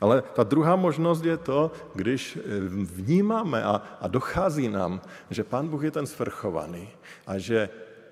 Ale 0.00 0.22
ta 0.22 0.42
druhá 0.42 0.76
možnost 0.76 1.24
je 1.24 1.36
to, 1.36 1.72
když 1.94 2.36
eh, 2.36 2.40
vnímáme 2.68 3.64
a, 3.64 3.82
a 4.00 4.08
dochází 4.08 4.68
nám, 4.68 5.00
že 5.30 5.44
Pán 5.44 5.68
Bůh 5.68 5.82
je 5.82 5.90
ten 5.90 6.06
svrchovaný 6.06 6.88
a 7.26 7.38
že 7.38 7.68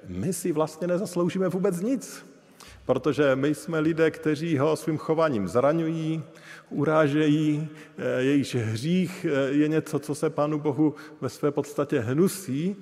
my 0.06 0.32
si 0.32 0.52
vlastně 0.52 0.86
nezasloužíme 0.86 1.48
vůbec 1.48 1.80
nic. 1.80 2.26
Protože 2.84 3.36
my 3.36 3.54
jsme 3.54 3.78
lidé, 3.78 4.10
kteří 4.10 4.58
ho 4.58 4.76
svým 4.76 4.98
chováním 4.98 5.48
zraňují, 5.48 6.22
urážejí, 6.70 7.68
eh, 7.98 8.22
jejíž 8.22 8.54
hřích 8.54 9.26
eh, 9.28 9.50
je 9.50 9.68
něco, 9.68 9.98
co 9.98 10.14
se 10.14 10.30
Pánu 10.30 10.58
Bohu 10.58 10.94
ve 11.20 11.28
své 11.28 11.50
podstatě 11.50 12.00
hnusí 12.00 12.76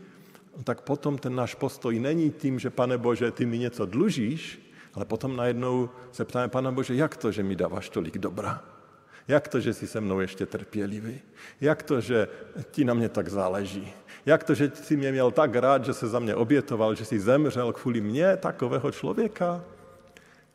tak 0.64 0.80
potom 0.80 1.18
ten 1.18 1.34
náš 1.34 1.54
postoj 1.54 1.98
není 1.98 2.30
tím, 2.30 2.58
že 2.58 2.70
pane 2.70 2.98
Bože, 2.98 3.30
ty 3.30 3.46
mi 3.46 3.58
něco 3.58 3.86
dlužíš, 3.86 4.70
ale 4.94 5.04
potom 5.04 5.36
najednou 5.36 5.90
se 6.12 6.24
ptáme, 6.24 6.48
pane 6.48 6.72
Bože, 6.72 6.94
jak 6.94 7.16
to, 7.16 7.32
že 7.32 7.42
mi 7.42 7.56
dáváš 7.56 7.88
tolik 7.88 8.18
dobra? 8.18 8.62
Jak 9.28 9.48
to, 9.48 9.60
že 9.60 9.74
jsi 9.74 9.86
se 9.86 10.00
mnou 10.00 10.20
ještě 10.20 10.46
trpělivý? 10.46 11.20
Jak 11.60 11.82
to, 11.82 12.00
že 12.00 12.28
ti 12.70 12.84
na 12.84 12.94
mě 12.94 13.08
tak 13.08 13.28
záleží? 13.28 13.92
Jak 14.26 14.44
to, 14.44 14.54
že 14.54 14.70
jsi 14.74 14.96
mě 14.96 15.12
měl 15.12 15.30
tak 15.30 15.54
rád, 15.54 15.84
že 15.84 15.94
se 15.94 16.08
za 16.08 16.18
mě 16.18 16.34
obětoval, 16.34 16.94
že 16.94 17.04
jsi 17.04 17.20
zemřel 17.20 17.72
kvůli 17.72 18.00
mě, 18.00 18.36
takového 18.36 18.92
člověka? 18.92 19.64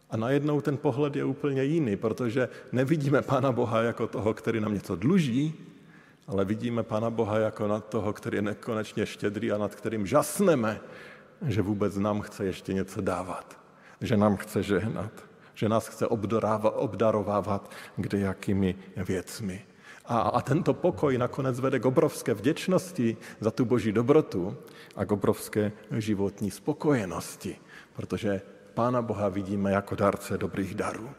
A 0.10 0.18
najednou 0.18 0.62
ten 0.62 0.78
pohled 0.78 1.16
je 1.16 1.24
úplně 1.24 1.64
jiný, 1.64 1.96
protože 1.96 2.50
nevidíme 2.72 3.22
Pána 3.22 3.52
Boha 3.52 3.82
jako 3.82 4.08
toho, 4.08 4.34
který 4.34 4.60
nám 4.60 4.74
něco 4.74 4.96
dluží, 4.96 5.69
ale 6.30 6.46
vidíme 6.46 6.84
Pana 6.84 7.10
Boha 7.10 7.38
jako 7.38 7.68
nad 7.68 7.86
toho, 7.90 8.14
který 8.14 8.38
je 8.38 8.42
nekonečně 8.42 9.06
štědrý 9.06 9.52
a 9.52 9.58
nad 9.58 9.76
kterým 9.76 10.08
žasneme, 10.08 10.80
že 11.48 11.62
vůbec 11.62 11.98
nám 11.98 12.22
chce 12.22 12.46
ještě 12.46 12.74
něco 12.74 13.02
dávat, 13.02 13.60
že 14.02 14.18
nám 14.18 14.38
chce 14.38 14.64
žehnat, 14.64 15.12
že 15.54 15.70
nás 15.70 15.88
chce 15.88 16.08
obdarovávat 16.08 17.72
kde 17.96 18.20
jakými 18.20 18.76
věcmi. 18.98 19.66
A, 20.06 20.20
a 20.20 20.42
tento 20.42 20.74
pokoj 20.74 21.18
nakonec 21.18 21.60
vede 21.60 21.80
k 21.80 21.86
obrovské 21.86 22.34
vděčnosti 22.34 23.18
za 23.40 23.52
tu 23.52 23.66
boží 23.66 23.92
dobrotu 23.92 24.58
a 24.96 25.06
k 25.06 25.12
obrovské 25.12 25.72
životní 25.92 26.52
spokojenosti, 26.52 27.56
protože 27.94 28.42
Pána 28.74 29.02
Boha 29.02 29.30
vidíme 29.30 29.72
jako 29.72 29.96
dárce 29.96 30.38
dobrých 30.38 30.76
darů. 30.76 31.10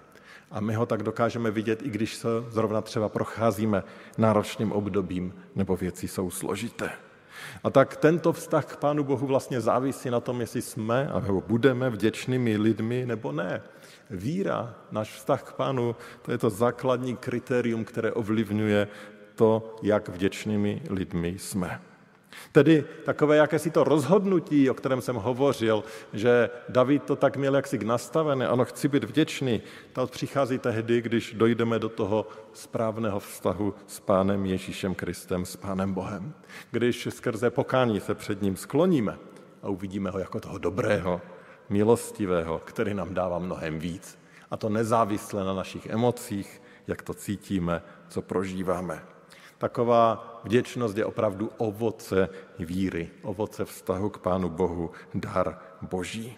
A 0.50 0.60
my 0.60 0.74
ho 0.74 0.86
tak 0.86 1.02
dokážeme 1.02 1.50
vidět, 1.50 1.82
i 1.82 1.90
když 1.90 2.14
se 2.14 2.28
zrovna 2.48 2.82
třeba 2.82 3.08
procházíme 3.08 3.82
náročným 4.18 4.72
obdobím 4.72 5.34
nebo 5.54 5.76
věci 5.76 6.08
jsou 6.08 6.30
složité. 6.30 6.90
A 7.64 7.70
tak 7.70 7.96
tento 7.96 8.32
vztah 8.32 8.66
k 8.66 8.76
Pánu 8.76 9.04
Bohu 9.04 9.26
vlastně 9.26 9.60
závisí 9.60 10.10
na 10.10 10.20
tom, 10.20 10.40
jestli 10.40 10.62
jsme 10.62 11.08
a 11.08 11.22
budeme 11.46 11.90
vděčnými 11.90 12.56
lidmi 12.56 13.06
nebo 13.06 13.32
ne. 13.32 13.62
Víra, 14.10 14.74
náš 14.90 15.14
vztah 15.14 15.42
k 15.42 15.52
Pánu, 15.52 15.96
to 16.22 16.32
je 16.32 16.38
to 16.38 16.50
základní 16.50 17.16
kritérium, 17.16 17.84
které 17.84 18.12
ovlivňuje 18.12 18.88
to, 19.34 19.76
jak 19.82 20.08
vděčnými 20.08 20.82
lidmi 20.90 21.34
jsme. 21.38 21.80
Tedy 22.52 22.84
takové 23.04 23.36
jakési 23.36 23.70
to 23.70 23.84
rozhodnutí, 23.84 24.70
o 24.70 24.74
kterém 24.74 25.00
jsem 25.00 25.16
hovořil, 25.16 25.84
že 26.12 26.50
David 26.68 27.02
to 27.02 27.16
tak 27.16 27.36
měl 27.36 27.56
jaksi 27.56 27.78
nastavené, 27.84 28.48
ano, 28.48 28.64
chci 28.64 28.88
být 28.88 29.04
vděčný, 29.04 29.62
to 29.92 30.06
přichází 30.06 30.58
tehdy, 30.58 31.02
když 31.02 31.34
dojdeme 31.34 31.78
do 31.78 31.88
toho 31.88 32.26
správného 32.52 33.20
vztahu 33.20 33.74
s 33.86 34.00
Pánem 34.00 34.46
Ježíšem 34.46 34.94
Kristem, 34.94 35.46
s 35.46 35.56
Pánem 35.56 35.94
Bohem. 35.94 36.34
Když 36.70 37.08
skrze 37.10 37.50
pokání 37.50 38.00
se 38.00 38.14
před 38.14 38.42
ním 38.42 38.56
skloníme 38.56 39.18
a 39.62 39.68
uvidíme 39.68 40.10
ho 40.10 40.18
jako 40.18 40.40
toho 40.40 40.58
dobrého, 40.58 41.20
milostivého, 41.68 42.58
který 42.58 42.94
nám 42.94 43.14
dává 43.14 43.38
mnohem 43.38 43.78
víc. 43.78 44.18
A 44.50 44.56
to 44.56 44.68
nezávisle 44.68 45.44
na 45.44 45.54
našich 45.54 45.86
emocích, 45.86 46.62
jak 46.86 47.02
to 47.02 47.14
cítíme, 47.14 47.82
co 48.08 48.22
prožíváme. 48.22 49.02
Taková 49.60 50.40
vděčnost 50.44 50.96
je 50.96 51.04
opravdu 51.04 51.50
ovoce 51.56 52.28
víry, 52.58 53.08
ovoce 53.22 53.64
vztahu 53.64 54.10
k 54.10 54.18
Pánu 54.18 54.48
Bohu, 54.48 54.90
dar 55.14 55.58
Boží. 55.82 56.36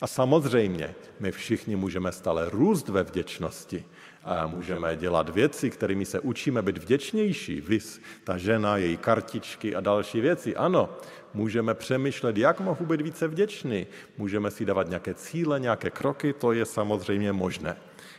A 0.00 0.06
samozřejmě, 0.06 0.94
my 1.20 1.32
všichni 1.32 1.76
můžeme 1.76 2.12
stále 2.12 2.50
růst 2.50 2.88
ve 2.88 3.02
vděčnosti 3.02 3.84
a 4.24 4.46
můžeme 4.46 4.96
dělat 4.96 5.28
věci, 5.28 5.70
kterými 5.70 6.04
se 6.04 6.20
učíme 6.20 6.62
být 6.62 6.78
vděčnější. 6.78 7.60
Vys, 7.60 8.00
ta 8.24 8.38
žena, 8.38 8.76
její 8.76 8.96
kartičky 8.96 9.74
a 9.74 9.80
další 9.80 10.20
věci. 10.20 10.56
Ano, 10.56 10.90
můžeme 11.34 11.74
přemýšlet, 11.74 12.36
jak 12.36 12.60
mohu 12.60 12.86
být 12.86 13.00
více 13.00 13.28
vděčný. 13.28 13.86
Můžeme 14.18 14.50
si 14.50 14.64
dávat 14.64 14.88
nějaké 14.88 15.14
cíle, 15.14 15.60
nějaké 15.60 15.90
kroky, 15.90 16.32
to 16.32 16.52
je 16.52 16.64
samozřejmě 16.64 17.32
možné. 17.32 17.76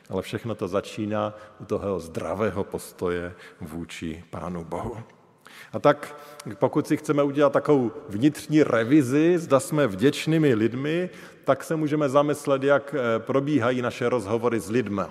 Ale 0.10 0.22
všechno 0.22 0.56
to 0.56 0.68
začíná 0.68 1.34
u 1.60 1.66
toho 1.66 2.00
zdravého 2.00 2.64
postoje 2.64 3.36
vůči 3.62 4.24
Pánu 4.30 4.64
Bohu. 4.64 4.98
A 5.74 5.80
tak 5.80 6.16
pokud 6.60 6.88
si 6.88 6.98
chceme 6.98 7.24
udělat 7.24 7.54
takovou 7.54 7.92
vnitřní 8.10 8.64
revizi, 8.64 9.38
zda 9.38 9.60
jsme 9.60 9.88
vděčnými 9.88 10.54
lidmi, 10.54 11.10
tak 11.44 11.64
se 11.64 11.76
můžeme 11.76 12.10
zamyslet, 12.10 12.64
jak 12.64 12.96
eh, 12.98 13.20
probíhají 13.20 13.82
naše 13.82 14.10
rozhovory 14.10 14.60
s 14.60 14.70
lidmi. 14.70 15.02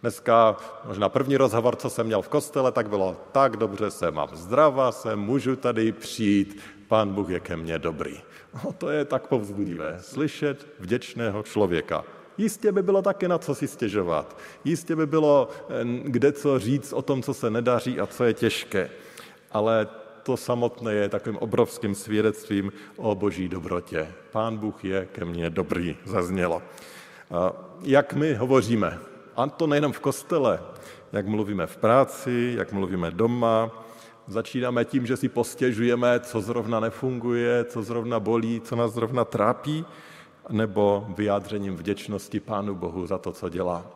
Dneska 0.00 0.56
možná 0.84 1.08
první 1.08 1.36
rozhovor, 1.36 1.76
co 1.76 1.90
jsem 1.90 2.06
měl 2.06 2.22
v 2.22 2.28
kostele, 2.28 2.72
tak 2.72 2.88
bylo 2.88 3.16
tak 3.32 3.56
dobře 3.56 3.90
se 3.90 4.10
mám 4.10 4.28
zdrava, 4.32 4.92
se 4.92 5.16
můžu 5.16 5.56
tady 5.56 5.92
přijít, 5.92 6.60
pán 6.88 7.14
Bůh 7.14 7.30
je 7.30 7.40
ke 7.40 7.56
mně 7.56 7.78
dobrý. 7.78 8.20
No, 8.54 8.72
to 8.72 8.90
je 8.90 9.04
tak 9.04 9.26
povzbudivé, 9.26 9.96
slyšet 10.00 10.66
vděčného 10.78 11.42
člověka. 11.42 12.04
Jistě 12.38 12.72
by 12.72 12.82
bylo 12.82 13.02
taky 13.02 13.28
na 13.28 13.38
co 13.38 13.54
si 13.54 13.68
stěžovat. 13.68 14.38
Jistě 14.64 14.96
by 14.96 15.06
bylo 15.06 15.48
eh, 15.68 15.84
kde 16.04 16.32
co 16.32 16.58
říct 16.58 16.92
o 16.92 17.02
tom, 17.02 17.22
co 17.22 17.34
se 17.34 17.50
nedaří 17.50 18.00
a 18.00 18.06
co 18.06 18.24
je 18.24 18.34
těžké. 18.34 18.90
Ale 19.50 19.88
to 20.22 20.36
samotné 20.36 20.92
je 20.92 21.08
takovým 21.08 21.38
obrovským 21.38 21.94
svědectvím 21.94 22.72
o 22.96 23.14
boží 23.14 23.48
dobrotě. 23.48 24.08
Pán 24.32 24.56
Bůh 24.56 24.84
je 24.84 25.06
ke 25.12 25.24
mně 25.24 25.50
dobrý, 25.50 25.96
zaznělo. 26.04 26.62
Jak 27.82 28.14
my 28.14 28.34
hovoříme? 28.34 28.98
A 29.36 29.46
to 29.46 29.66
nejenom 29.66 29.92
v 29.92 30.00
kostele, 30.00 30.60
jak 31.12 31.26
mluvíme 31.26 31.66
v 31.66 31.76
práci, 31.76 32.54
jak 32.56 32.72
mluvíme 32.72 33.10
doma, 33.10 33.84
Začínáme 34.26 34.84
tím, 34.84 35.06
že 35.06 35.16
si 35.16 35.28
postěžujeme, 35.28 36.20
co 36.20 36.40
zrovna 36.40 36.80
nefunguje, 36.80 37.64
co 37.64 37.82
zrovna 37.82 38.20
bolí, 38.20 38.60
co 38.60 38.76
nás 38.76 38.92
zrovna 38.92 39.24
trápí, 39.24 39.84
nebo 40.50 41.06
vyjádřením 41.16 41.76
vděčnosti 41.76 42.40
Pánu 42.40 42.74
Bohu 42.74 43.06
za 43.06 43.18
to, 43.18 43.32
co 43.32 43.48
dělá. 43.48 43.86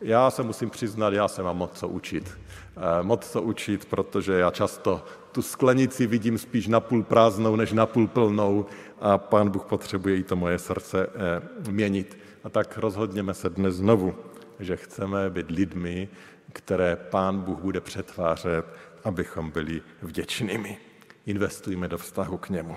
Já 0.00 0.30
se 0.30 0.42
musím 0.42 0.70
přiznat, 0.70 1.12
já 1.12 1.28
se 1.28 1.42
mám 1.42 1.56
moc 1.56 1.70
co 1.72 1.88
učit. 1.88 2.38
Eh, 2.76 3.02
moc 3.02 3.30
co 3.30 3.42
učit, 3.42 3.84
protože 3.84 4.32
já 4.32 4.50
často 4.50 5.04
tu 5.32 5.42
sklenici 5.42 6.06
vidím 6.06 6.38
spíš 6.38 6.66
napůl 6.66 7.02
prázdnou, 7.02 7.56
než 7.56 7.72
napůl 7.72 8.06
plnou 8.06 8.66
a 9.00 9.18
Pán 9.18 9.50
Bůh 9.50 9.64
potřebuje 9.64 10.16
i 10.16 10.22
to 10.22 10.36
moje 10.36 10.58
srdce 10.58 11.06
eh, 11.06 11.70
měnit. 11.70 12.18
A 12.44 12.48
tak 12.48 12.78
rozhodněme 12.78 13.34
se 13.34 13.50
dnes 13.50 13.74
znovu, 13.74 14.14
že 14.60 14.76
chceme 14.76 15.30
být 15.30 15.50
lidmi, 15.50 16.08
které 16.52 16.96
Pán 16.96 17.40
Bůh 17.40 17.58
bude 17.58 17.80
přetvářet, 17.80 18.66
abychom 19.04 19.50
byli 19.50 19.82
vděčnými. 20.02 20.78
Investujme 21.26 21.88
do 21.88 21.98
vztahu 21.98 22.36
k 22.36 22.48
němu. 22.48 22.76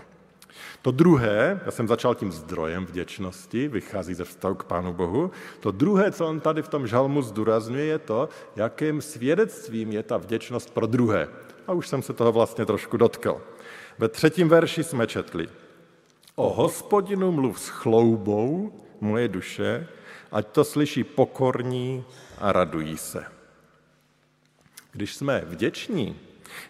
To 0.82 0.92
druhé, 0.92 1.62
já 1.66 1.72
jsem 1.72 1.88
začal 1.88 2.16
tím 2.16 2.32
zdrojem 2.32 2.86
vděčnosti, 2.86 3.68
vychází 3.68 4.14
ze 4.14 4.26
vztahu 4.26 4.56
k 4.56 4.64
Pánu 4.64 4.94
Bohu. 4.94 5.32
To 5.60 5.72
druhé, 5.72 6.12
co 6.12 6.28
on 6.28 6.40
tady 6.40 6.62
v 6.62 6.68
tom 6.68 6.88
žalmu 6.88 7.22
zdůrazňuje, 7.22 7.86
je 7.86 8.00
to, 8.00 8.30
jakým 8.56 9.02
svědectvím 9.02 9.92
je 9.92 10.04
ta 10.04 10.18
vděčnost 10.18 10.74
pro 10.74 10.86
druhé. 10.86 11.28
A 11.68 11.74
už 11.74 11.88
jsem 11.88 12.02
se 12.02 12.14
toho 12.14 12.32
vlastně 12.32 12.66
trošku 12.66 12.98
dotkl. 12.98 13.42
Ve 13.98 14.10
třetím 14.10 14.50
verši 14.50 14.84
jsme 14.84 15.08
četli. 15.08 15.50
O 16.36 16.54
hospodinu 16.54 17.32
mluv 17.32 17.60
s 17.60 17.68
chloubou 17.68 18.74
moje 19.02 19.28
duše, 19.28 19.88
ať 20.32 20.48
to 20.48 20.64
slyší 20.64 21.04
pokorní 21.04 22.06
a 22.38 22.52
radují 22.52 22.98
se. 22.98 23.26
Když 24.92 25.16
jsme 25.16 25.44
vděční, 25.46 26.20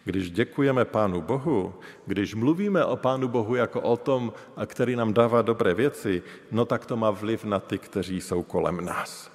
když 0.04 0.32
děkujeme 0.32 0.86
Pánu 0.86 1.22
Bohu, 1.22 1.74
když 2.06 2.36
mluvíme 2.36 2.86
o 2.86 2.96
Pánu 2.96 3.28
Bohu 3.28 3.56
jako 3.56 3.82
o 3.82 3.98
tom, 3.98 4.34
který 4.66 4.96
nám 4.96 5.14
dává 5.14 5.42
dobré 5.42 5.74
věci, 5.74 6.24
no 6.52 6.66
tak 6.66 6.86
to 6.86 6.98
má 6.98 7.12
vliv 7.12 7.46
na 7.46 7.60
ty, 7.60 7.78
kteří 7.78 8.22
jsou 8.22 8.44
kolem 8.44 8.86
nás. 8.86 9.32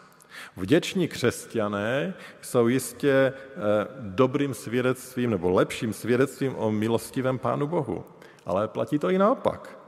Vděční 0.56 1.08
křesťané 1.08 2.14
jsou 2.40 2.68
jistě 2.68 3.12
eh, 3.12 3.32
dobrým 4.00 4.54
svědectvím 4.54 5.30
nebo 5.30 5.50
lepším 5.50 5.92
svědectvím 5.92 6.54
o 6.56 6.72
milostivém 6.72 7.38
Pánu 7.38 7.66
Bohu. 7.66 8.04
Ale 8.46 8.68
platí 8.68 8.98
to 8.98 9.10
i 9.10 9.18
naopak. 9.18 9.78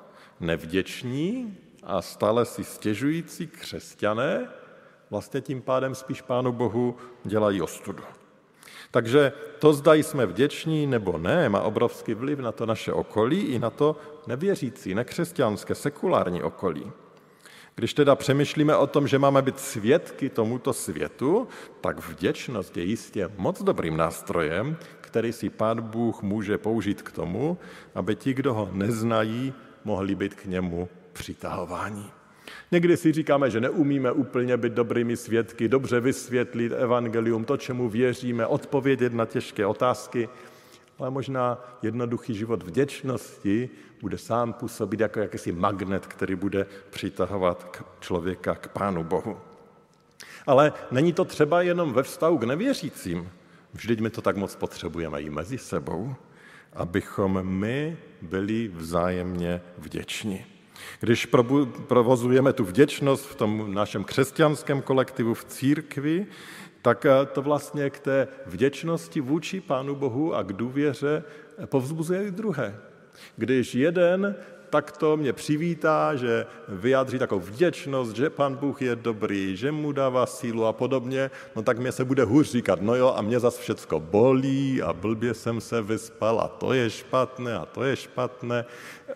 Nevděční 0.40 1.58
a 1.82 2.02
stále 2.02 2.44
si 2.44 2.64
stěžující 2.64 3.46
křesťané 3.46 4.48
vlastně 5.10 5.40
tím 5.40 5.62
pádem 5.62 5.94
spíš 5.94 6.20
Pánu 6.20 6.52
Bohu 6.52 6.96
dělají 7.24 7.62
ostudu. 7.62 8.02
Takže 8.90 9.32
to, 9.58 9.72
zda 9.72 9.94
jsme 9.94 10.26
vděční 10.26 10.86
nebo 10.86 11.18
ne, 11.18 11.48
má 11.48 11.60
obrovský 11.60 12.14
vliv 12.14 12.38
na 12.38 12.52
to 12.52 12.66
naše 12.66 12.92
okolí 12.92 13.40
i 13.40 13.58
na 13.58 13.70
to 13.70 13.96
nevěřící, 14.26 14.94
nekřesťanské, 14.94 15.74
sekulární 15.74 16.42
okolí. 16.42 16.92
Když 17.74 17.94
teda 17.94 18.16
přemýšlíme 18.16 18.76
o 18.76 18.86
tom, 18.86 19.08
že 19.08 19.18
máme 19.18 19.42
být 19.42 19.60
svědky 19.60 20.28
tomuto 20.28 20.72
světu, 20.72 21.48
tak 21.80 22.08
vděčnost 22.08 22.76
je 22.76 22.84
jistě 22.84 23.30
moc 23.36 23.62
dobrým 23.62 23.96
nástrojem, 23.96 24.76
který 25.00 25.32
si 25.32 25.50
Pán 25.50 25.82
Bůh 25.82 26.22
může 26.22 26.58
použít 26.58 27.02
k 27.02 27.12
tomu, 27.12 27.58
aby 27.94 28.16
ti, 28.16 28.34
kdo 28.34 28.54
ho 28.54 28.68
neznají, 28.72 29.54
mohli 29.84 30.14
být 30.14 30.34
k 30.34 30.44
němu 30.44 30.88
přitahováni. 31.12 32.17
Někdy 32.72 32.96
si 32.96 33.12
říkáme, 33.12 33.50
že 33.50 33.60
neumíme 33.60 34.12
úplně 34.12 34.56
být 34.56 34.72
dobrými 34.72 35.16
svědky, 35.16 35.68
dobře 35.68 36.00
vysvětlit 36.00 36.72
evangelium, 36.72 37.44
to, 37.44 37.56
čemu 37.56 37.88
věříme, 37.88 38.46
odpovědět 38.46 39.12
na 39.12 39.26
těžké 39.26 39.66
otázky, 39.66 40.28
ale 40.98 41.10
možná 41.10 41.64
jednoduchý 41.82 42.34
život 42.34 42.62
vděčnosti 42.62 43.70
bude 44.00 44.18
sám 44.18 44.52
působit 44.52 45.00
jako 45.00 45.20
jakýsi 45.20 45.52
magnet, 45.52 46.06
který 46.06 46.34
bude 46.34 46.66
přitahovat 46.90 47.84
člověka 48.00 48.54
k 48.54 48.68
Pánu 48.68 49.04
Bohu. 49.04 49.36
Ale 50.46 50.72
není 50.90 51.12
to 51.12 51.24
třeba 51.24 51.62
jenom 51.62 51.92
ve 51.92 52.02
vztahu 52.02 52.38
k 52.38 52.44
nevěřícím. 52.44 53.30
Vždyť 53.74 54.00
my 54.00 54.10
to 54.10 54.22
tak 54.22 54.36
moc 54.36 54.56
potřebujeme 54.56 55.22
i 55.22 55.30
mezi 55.30 55.58
sebou, 55.58 56.14
abychom 56.72 57.42
my 57.42 57.96
byli 58.22 58.68
vzájemně 58.68 59.60
vděční. 59.78 60.57
Když 61.00 61.26
provozujeme 61.86 62.52
tu 62.52 62.64
vděčnost 62.64 63.26
v 63.26 63.34
tom 63.34 63.74
našem 63.74 64.04
křesťanském 64.04 64.82
kolektivu 64.82 65.34
v 65.34 65.44
církvi, 65.44 66.26
tak 66.82 67.06
eh, 67.06 67.26
to 67.26 67.42
vlastně 67.42 67.90
k 67.90 67.98
té 67.98 68.28
vděčnosti 68.46 69.20
vůči 69.20 69.60
Pánu 69.60 69.94
Bohu 69.94 70.34
a 70.34 70.42
k 70.42 70.52
důvěře 70.52 71.22
povzbuzuje 71.66 72.26
i 72.26 72.30
druhé. 72.30 72.76
Když 73.36 73.74
jeden 73.74 74.36
tak 74.70 74.96
to 74.96 75.16
mě 75.16 75.32
přivítá, 75.32 76.16
že 76.16 76.46
vyjádří 76.68 77.18
takovou 77.18 77.40
vděčnost, 77.40 78.16
že 78.16 78.30
pan 78.30 78.56
Bůh 78.56 78.82
je 78.82 78.96
dobrý, 78.96 79.56
že 79.56 79.72
mu 79.72 79.92
dává 79.92 80.26
sílu 80.26 80.66
a 80.66 80.72
podobně, 80.72 81.30
no 81.56 81.62
tak 81.62 81.78
mě 81.78 81.92
se 81.92 82.04
bude 82.04 82.24
hůř 82.24 82.50
říkat, 82.50 82.82
no 82.82 82.94
jo, 82.94 83.14
a 83.16 83.22
mě 83.22 83.40
zas 83.40 83.58
všecko 83.58 84.00
bolí 84.00 84.82
a 84.82 84.92
blbě 84.92 85.34
jsem 85.34 85.60
se 85.60 85.82
vyspal 85.82 86.40
a 86.40 86.48
to 86.48 86.72
je 86.72 86.90
špatné 86.90 87.54
a 87.54 87.66
to 87.66 87.84
je 87.84 87.96
špatné. 87.96 88.64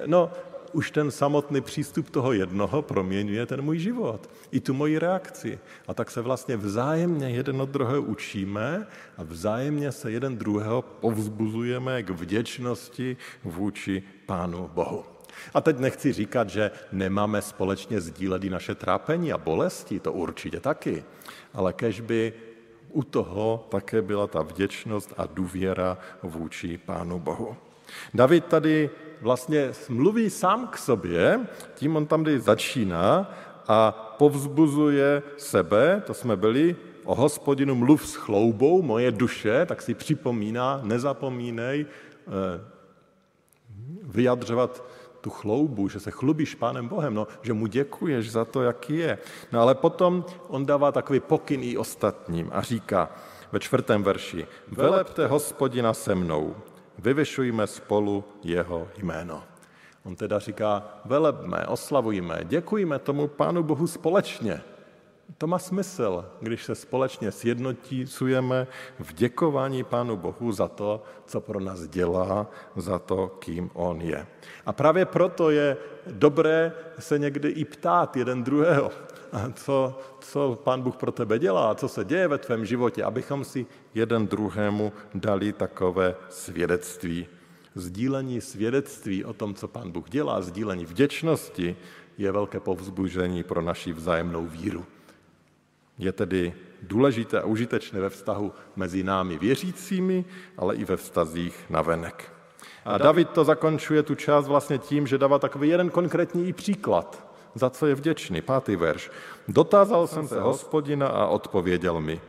No, 0.07 0.33
už 0.73 0.91
ten 0.91 1.11
samotný 1.11 1.61
přístup 1.61 2.11
toho 2.11 2.33
jednoho 2.33 2.83
proměňuje 2.83 3.47
ten 3.47 3.63
můj 3.63 3.79
život, 3.79 4.31
i 4.51 4.61
tu 4.61 4.75
moji 4.75 4.99
reakci. 4.99 5.59
A 5.89 5.95
tak 5.95 6.11
se 6.11 6.21
vlastně 6.21 6.57
vzájemně 6.57 7.31
jeden 7.31 7.63
od 7.63 7.69
druhého 7.69 8.03
učíme 8.03 8.87
a 9.17 9.23
vzájemně 9.23 9.93
se 9.93 10.11
jeden 10.11 10.37
druhého 10.37 10.83
povzbuzujeme 10.83 12.03
k 12.03 12.11
vděčnosti 12.11 13.17
vůči 13.45 14.03
Pánu 14.27 14.71
Bohu. 14.75 15.05
A 15.55 15.61
teď 15.61 15.79
nechci 15.79 16.13
říkat, 16.13 16.51
že 16.51 16.71
nemáme 16.93 17.43
společně 17.43 18.01
sdílet 18.01 18.45
i 18.45 18.51
naše 18.51 18.75
trápení 18.75 19.33
a 19.33 19.39
bolesti, 19.39 20.01
to 20.01 20.13
určitě 20.13 20.61
taky, 20.61 21.05
ale 21.55 21.73
kež 21.73 22.01
by 22.01 22.33
u 22.89 23.03
toho 23.03 23.67
také 23.69 24.03
byla 24.03 24.27
ta 24.27 24.43
vděčnost 24.43 25.15
a 25.17 25.27
důvěra 25.27 25.99
vůči 26.23 26.79
Pánu 26.79 27.19
Bohu. 27.19 27.57
David 28.15 28.45
tady 28.45 28.91
vlastně 29.23 29.71
mluví 29.89 30.31
sám 30.31 30.69
k 30.69 30.79
sobě, 30.79 31.47
tím 31.75 31.97
on 31.97 32.07
tam 32.07 32.27
začíná 32.39 33.31
a 33.69 33.93
povzbuzuje 34.19 35.23
sebe, 35.37 36.03
to 36.07 36.15
jsme 36.15 36.37
byli, 36.37 36.77
o 37.05 37.15
hospodinu 37.15 37.75
mluv 37.75 38.07
s 38.07 38.15
chloubou 38.15 38.83
moje 38.83 39.11
duše, 39.11 39.67
tak 39.67 39.83
si 39.83 39.95
připomíná, 39.95 40.81
nezapomínej 40.83 41.87
eh, 41.87 42.61
vyjadřovat 44.03 44.85
tu 45.21 45.31
chloubu, 45.31 45.89
že 45.89 46.01
se 46.01 46.11
chlubíš 46.11 46.55
Pánem 46.55 46.89
Bohem, 46.89 47.15
no, 47.15 47.27
že 47.43 47.53
mu 47.53 47.67
děkuješ 47.67 48.31
za 48.31 48.45
to, 48.45 48.63
jaký 48.63 48.97
je. 48.97 49.19
No 49.53 49.61
ale 49.61 49.75
potom 49.75 50.25
on 50.49 50.67
dává 50.67 50.93
takový 50.93 51.21
pokyn 51.21 51.63
i 51.63 51.77
ostatním 51.77 52.51
a 52.53 52.63
říká, 52.63 53.11
ve 53.53 53.61
čtvrtém 53.61 54.03
verši. 54.03 54.47
Velepte 54.69 55.27
hospodina 55.27 55.95
se 55.95 56.15
mnou, 56.15 56.57
vyvyšujme 57.03 57.67
spolu 57.67 58.25
jeho 58.43 58.89
jméno. 58.99 59.43
On 60.05 60.17
teda 60.17 60.39
říká, 60.39 61.01
velebme, 61.05 61.67
oslavujme, 61.67 62.41
děkujme 62.45 62.99
tomu 62.99 63.29
Pánu 63.29 63.63
Bohu 63.63 63.87
společně. 63.87 64.61
To 65.39 65.47
má 65.47 65.59
smysl, 65.59 66.25
když 66.41 66.65
se 66.65 66.75
společně 66.75 67.33
sjednotícujeme 67.33 68.67
v 69.01 69.15
děkování 69.15 69.85
Pánu 69.85 70.17
Bohu 70.17 70.53
za 70.53 70.69
to, 70.69 71.03
co 71.27 71.41
pro 71.41 71.61
nás 71.61 71.89
dělá, 71.89 72.47
za 72.77 72.99
to, 72.99 73.29
kým 73.39 73.71
On 73.75 74.01
je. 74.01 74.27
A 74.67 74.73
právě 74.73 75.05
proto 75.05 75.51
je 75.51 75.77
dobré 76.07 76.73
se 76.99 77.19
někdy 77.19 77.49
i 77.49 77.65
ptát 77.65 78.17
jeden 78.17 78.43
druhého, 78.43 78.91
co, 79.55 79.99
co 80.21 80.61
Pán 80.65 80.83
Bůh 80.83 80.97
pro 80.97 81.13
tebe 81.13 81.39
dělá, 81.39 81.75
co 81.75 81.89
se 81.89 82.05
děje 82.05 82.29
ve 82.29 82.39
tvém 82.39 82.65
životě, 82.65 83.05
abychom 83.05 83.45
si 83.45 83.67
jeden 83.95 84.27
druhému 84.27 84.93
dali 85.15 85.53
takové 85.53 86.15
svědectví. 86.29 87.27
Sdílení 87.75 88.41
svědectví 88.41 89.25
o 89.25 89.33
tom, 89.33 89.55
co 89.55 89.69
Pán 89.69 89.91
Bůh 89.91 90.11
dělá, 90.11 90.43
sdílení 90.43 90.85
vděčnosti 90.85 91.77
je 92.19 92.33
velké 92.33 92.61
povzbužení 92.61 93.43
pro 93.43 93.63
naši 93.63 93.93
vzájemnou 93.93 94.47
víru. 94.47 94.85
Je 95.99 96.13
tedy 96.13 96.55
důležité 96.83 97.41
a 97.41 97.45
užitečné 97.45 98.01
ve 98.01 98.11
vztahu 98.11 98.53
mezi 98.77 99.03
námi 99.03 99.39
věřícími, 99.39 100.25
ale 100.57 100.77
i 100.77 100.85
ve 100.85 100.97
vztazích 100.97 101.65
na 101.71 101.83
venek. 101.83 102.33
A 102.85 102.99
David 102.99 103.31
to 103.31 103.45
zakončuje 103.45 104.03
tu 104.03 104.15
část 104.15 104.49
vlastně 104.49 104.79
tím, 104.79 105.07
že 105.07 105.19
dává 105.19 105.39
takový 105.39 105.69
jeden 105.69 105.91
konkrétní 105.91 106.53
příklad, 106.53 107.32
za 107.55 107.71
co 107.71 107.87
je 107.87 107.95
vděčný. 107.95 108.43
Pátý 108.43 108.77
verš. 108.77 109.11
Dotázal 109.49 110.07
jsem 110.07 110.29
se 110.29 110.41
hospodina 110.41 111.09
a 111.09 111.27
odpověděl 111.27 112.01
mi. 112.01 112.21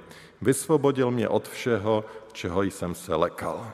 Vysvobodil 0.41 1.11
mě 1.11 1.29
od 1.29 1.47
všeho, 1.47 2.05
čeho 2.31 2.63
jsem 2.63 2.95
se 2.95 3.15
lekal. 3.15 3.71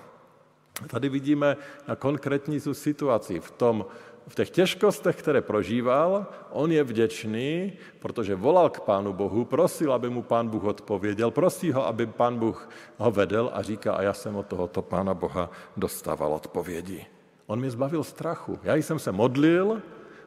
Tady 0.88 1.10
vidíme 1.10 1.58
na 1.88 1.96
konkrétní 1.96 2.60
situaci 2.60 3.40
v 3.40 3.52
tom, 3.52 3.86
v 4.28 4.36
těch 4.36 4.50
těžkostech, 4.50 5.16
které 5.16 5.42
prožíval, 5.42 6.26
on 6.52 6.72
je 6.72 6.84
vděčný, 6.84 7.74
protože 8.00 8.36
volal 8.36 8.70
k 8.70 8.80
Pánu 8.80 9.14
Bohu, 9.14 9.46
prosil, 9.46 9.94
aby 9.94 10.10
mu 10.10 10.22
Pán 10.22 10.48
Bůh 10.48 10.64
odpověděl, 10.64 11.32
prosí 11.32 11.72
ho, 11.72 11.88
aby 11.88 12.06
Pán 12.06 12.38
Bůh 12.40 12.70
ho 12.98 13.12
vedl 13.12 13.50
a 13.54 13.62
říká, 13.62 13.94
a 13.94 14.02
já 14.02 14.14
jsem 14.14 14.36
od 14.36 14.48
tohoto 14.48 14.82
Pána 14.82 15.14
Boha 15.14 15.50
dostával 15.78 16.34
odpovědi. 16.34 17.06
On 17.48 17.60
mě 17.60 17.72
zbavil 17.72 18.04
strachu. 18.04 18.60
Já 18.64 18.76
jsem 18.76 19.00
se 19.00 19.12
modlil 19.12 19.82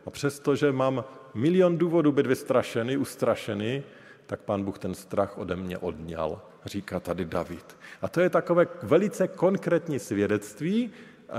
a 0.06 0.10
přesto, 0.10 0.56
že 0.56 0.72
mám 0.72 1.04
milion 1.34 1.78
důvodů 1.78 2.12
být 2.12 2.26
vystrašený, 2.26 2.96
ustrašený, 2.96 3.82
tak 4.26 4.40
Pán 4.40 4.64
Bůh 4.64 4.78
ten 4.78 4.94
strach 4.94 5.38
ode 5.38 5.56
mě 5.56 5.78
odňal, 5.78 6.40
říká 6.64 7.00
tady 7.00 7.24
David. 7.24 7.76
A 8.02 8.08
to 8.08 8.20
je 8.20 8.30
takové 8.30 8.66
velice 8.82 9.28
konkrétní 9.28 9.98
svědectví, 9.98 10.90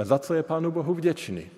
za 0.03 0.19
co 0.19 0.33
je 0.33 0.43
Pánu 0.43 0.71
Bohu 0.71 0.93
vděčný. 0.93 1.49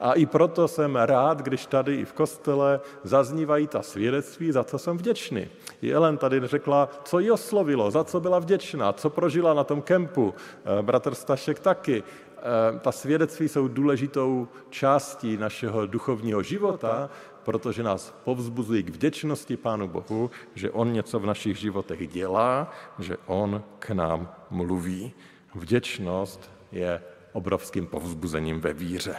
A 0.00 0.12
i 0.12 0.26
proto 0.26 0.68
jsem 0.68 0.96
rád, 0.96 1.42
když 1.42 1.66
tady 1.66 1.94
i 1.94 2.04
v 2.04 2.12
kostele 2.12 2.80
zaznívají 3.02 3.66
ta 3.66 3.82
svědectví, 3.82 4.52
za 4.52 4.64
co 4.64 4.78
jsem 4.78 4.98
vděčný. 4.98 5.48
I 5.82 5.92
Ellen 5.92 6.18
tady 6.18 6.40
řekla, 6.44 6.88
co 7.04 7.18
ji 7.18 7.30
oslovilo, 7.30 7.90
za 7.90 8.04
co 8.04 8.20
byla 8.20 8.38
vděčná, 8.38 8.92
co 8.92 9.10
prožila 9.10 9.54
na 9.54 9.64
tom 9.64 9.82
kempu. 9.82 10.34
Eh, 10.78 10.82
bratr 10.82 11.14
Stašek 11.14 11.58
taky. 11.58 12.02
Eh, 12.44 12.78
ta 12.78 12.92
svědectví 12.92 13.48
jsou 13.48 13.68
důležitou 13.68 14.48
částí 14.70 15.36
našeho 15.36 15.86
duchovního 15.86 16.42
života, 16.42 17.10
protože 17.44 17.82
nás 17.82 18.14
povzbuzují 18.24 18.82
k 18.82 18.90
vděčnosti 18.90 19.56
Pánu 19.56 19.88
Bohu, 19.88 20.30
že 20.54 20.70
On 20.70 20.92
něco 20.92 21.20
v 21.20 21.26
našich 21.26 21.56
životech 21.56 22.08
dělá, 22.08 22.72
že 22.98 23.16
On 23.26 23.62
k 23.78 23.90
nám 23.90 24.28
mluví. 24.50 25.12
Vděčnost 25.54 26.50
je 26.72 27.02
obrovským 27.32 27.86
povzbuzením 27.86 28.60
ve 28.60 28.72
víře. 28.72 29.16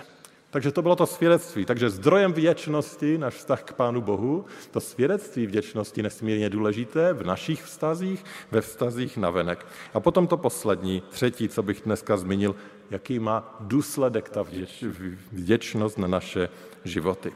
Takže 0.56 0.72
to 0.72 0.82
bylo 0.82 0.96
to 0.96 1.06
svědectví. 1.06 1.66
Takže 1.66 1.90
zdrojem 1.90 2.34
vděčnosti, 2.34 3.18
náš 3.18 3.34
vztah 3.34 3.64
k 3.64 3.74
Pánu 3.74 4.02
Bohu, 4.02 4.46
to 4.72 4.80
svědectví 4.80 5.48
vděčnosti 5.48 6.04
nesmírně 6.04 6.50
důležité 6.50 7.14
v 7.14 7.24
našich 7.24 7.64
vztazích, 7.64 8.26
ve 8.52 8.62
vztazích 8.62 9.18
na 9.18 9.30
venek. 9.30 9.66
A 9.94 10.00
potom 10.00 10.28
to 10.28 10.38
poslední, 10.38 11.04
třetí, 11.10 11.50
co 11.50 11.64
bych 11.64 11.82
dneska 11.82 12.18
zmínil, 12.18 12.56
jaký 12.92 13.20
má 13.20 13.58
důsledek 13.60 14.30
ta 14.30 14.46
vděčnost 15.32 15.98
na 15.98 16.08
naše 16.08 16.50
životy. 16.84 17.34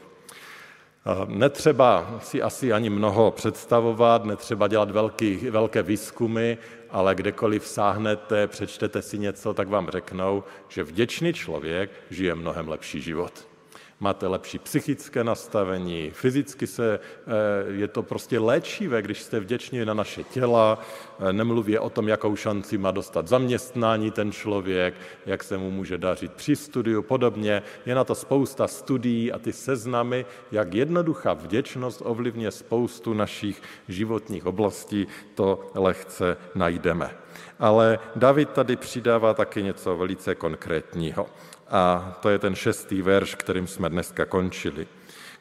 Netřeba 1.26 2.18
si 2.22 2.42
asi 2.42 2.72
ani 2.72 2.90
mnoho 2.90 3.30
představovat, 3.30 4.24
netřeba 4.24 4.68
dělat 4.68 4.90
velký, 4.90 5.36
velké 5.50 5.82
výzkumy, 5.82 6.56
ale 6.90 7.14
kdekoliv 7.14 7.66
sáhnete, 7.66 8.46
přečtete 8.46 9.02
si 9.02 9.18
něco, 9.18 9.54
tak 9.54 9.68
vám 9.68 9.88
řeknou, 9.90 10.44
že 10.68 10.84
vděčný 10.84 11.32
člověk 11.32 11.90
žije 12.10 12.34
mnohem 12.34 12.68
lepší 12.68 13.00
život 13.00 13.49
máte 14.00 14.26
lepší 14.26 14.58
psychické 14.58 15.24
nastavení, 15.24 16.10
fyzicky 16.10 16.66
se, 16.66 17.00
eh, 17.00 17.72
je 17.72 17.88
to 17.88 18.02
prostě 18.02 18.38
léčivé, 18.38 19.02
když 19.02 19.22
jste 19.22 19.40
vděční 19.40 19.84
na 19.84 19.94
naše 19.94 20.24
těla, 20.24 20.78
eh, 21.20 21.32
nemluví 21.32 21.78
o 21.78 21.90
tom, 21.90 22.08
jakou 22.08 22.36
šanci 22.36 22.78
má 22.78 22.90
dostat 22.90 23.28
zaměstnání 23.28 24.10
ten 24.10 24.32
člověk, 24.32 24.94
jak 25.26 25.44
se 25.44 25.58
mu 25.58 25.70
může 25.70 25.98
dařit 25.98 26.32
při 26.32 26.56
studiu, 26.56 27.02
podobně. 27.02 27.62
Je 27.86 27.94
na 27.94 28.04
to 28.04 28.14
spousta 28.14 28.68
studií 28.68 29.32
a 29.32 29.38
ty 29.38 29.52
seznamy, 29.52 30.26
jak 30.52 30.74
jednoduchá 30.74 31.32
vděčnost 31.32 32.02
ovlivňuje 32.04 32.50
spoustu 32.50 33.14
našich 33.14 33.62
životních 33.88 34.46
oblastí, 34.46 35.06
to 35.34 35.70
lehce 35.74 36.36
najdeme. 36.54 37.10
Ale 37.58 37.98
David 38.16 38.50
tady 38.50 38.76
přidává 38.76 39.34
taky 39.34 39.62
něco 39.62 39.96
velice 39.96 40.34
konkrétního. 40.34 41.26
A 41.70 42.16
to 42.20 42.28
je 42.28 42.38
ten 42.38 42.54
šestý 42.54 43.02
verš, 43.02 43.34
kterým 43.34 43.66
jsme 43.66 43.88
dneska 43.88 44.24
končili. 44.24 44.86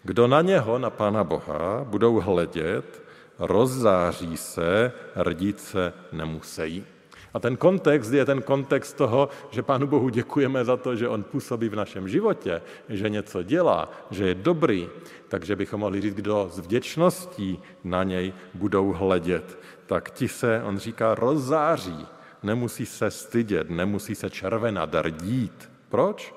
Kdo 0.03 0.27
na 0.27 0.41
něho, 0.41 0.79
na 0.79 0.89
Pána 0.89 1.23
Boha, 1.23 1.83
budou 1.83 2.19
hledět, 2.19 3.03
rozzáří 3.39 4.37
se, 4.37 4.91
rdít 5.15 5.59
se 5.59 5.93
nemusí. 6.11 6.85
A 7.33 7.39
ten 7.39 7.57
kontext 7.57 8.13
je 8.13 8.25
ten 8.25 8.41
kontext 8.41 8.97
toho, 8.97 9.29
že 9.49 9.63
Pánu 9.63 9.87
Bohu 9.87 10.09
děkujeme 10.09 10.65
za 10.65 10.77
to, 10.77 10.95
že 10.95 11.07
On 11.07 11.23
působí 11.23 11.69
v 11.69 11.75
našem 11.75 12.09
životě, 12.09 12.61
že 12.89 13.09
něco 13.09 13.43
dělá, 13.43 13.91
že 14.11 14.27
je 14.27 14.35
dobrý. 14.35 14.89
Takže 15.27 15.55
bychom 15.55 15.79
mohli 15.79 16.01
říct, 16.01 16.15
kdo 16.15 16.49
s 16.51 16.59
vděčností 16.59 17.59
na 17.83 18.03
něj 18.03 18.33
budou 18.53 18.93
hledět, 18.93 19.59
tak 19.85 20.09
ti 20.09 20.27
se, 20.27 20.61
on 20.65 20.77
říká, 20.77 21.15
rozzáří. 21.15 22.07
Nemusí 22.43 22.85
se 22.85 23.11
stydět, 23.11 23.69
nemusí 23.69 24.15
se 24.15 24.29
červenat, 24.29 24.89
rdít. 25.01 25.68
Proč? 25.89 26.35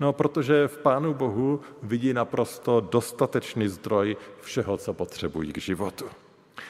No, 0.00 0.12
protože 0.12 0.68
v 0.68 0.78
Pánu 0.78 1.14
Bohu 1.14 1.60
vidí 1.82 2.12
naprosto 2.12 2.80
dostatečný 2.80 3.68
zdroj 3.68 4.16
všeho, 4.40 4.76
co 4.76 4.94
potřebují 4.94 5.52
k 5.52 5.58
životu. 5.58 6.04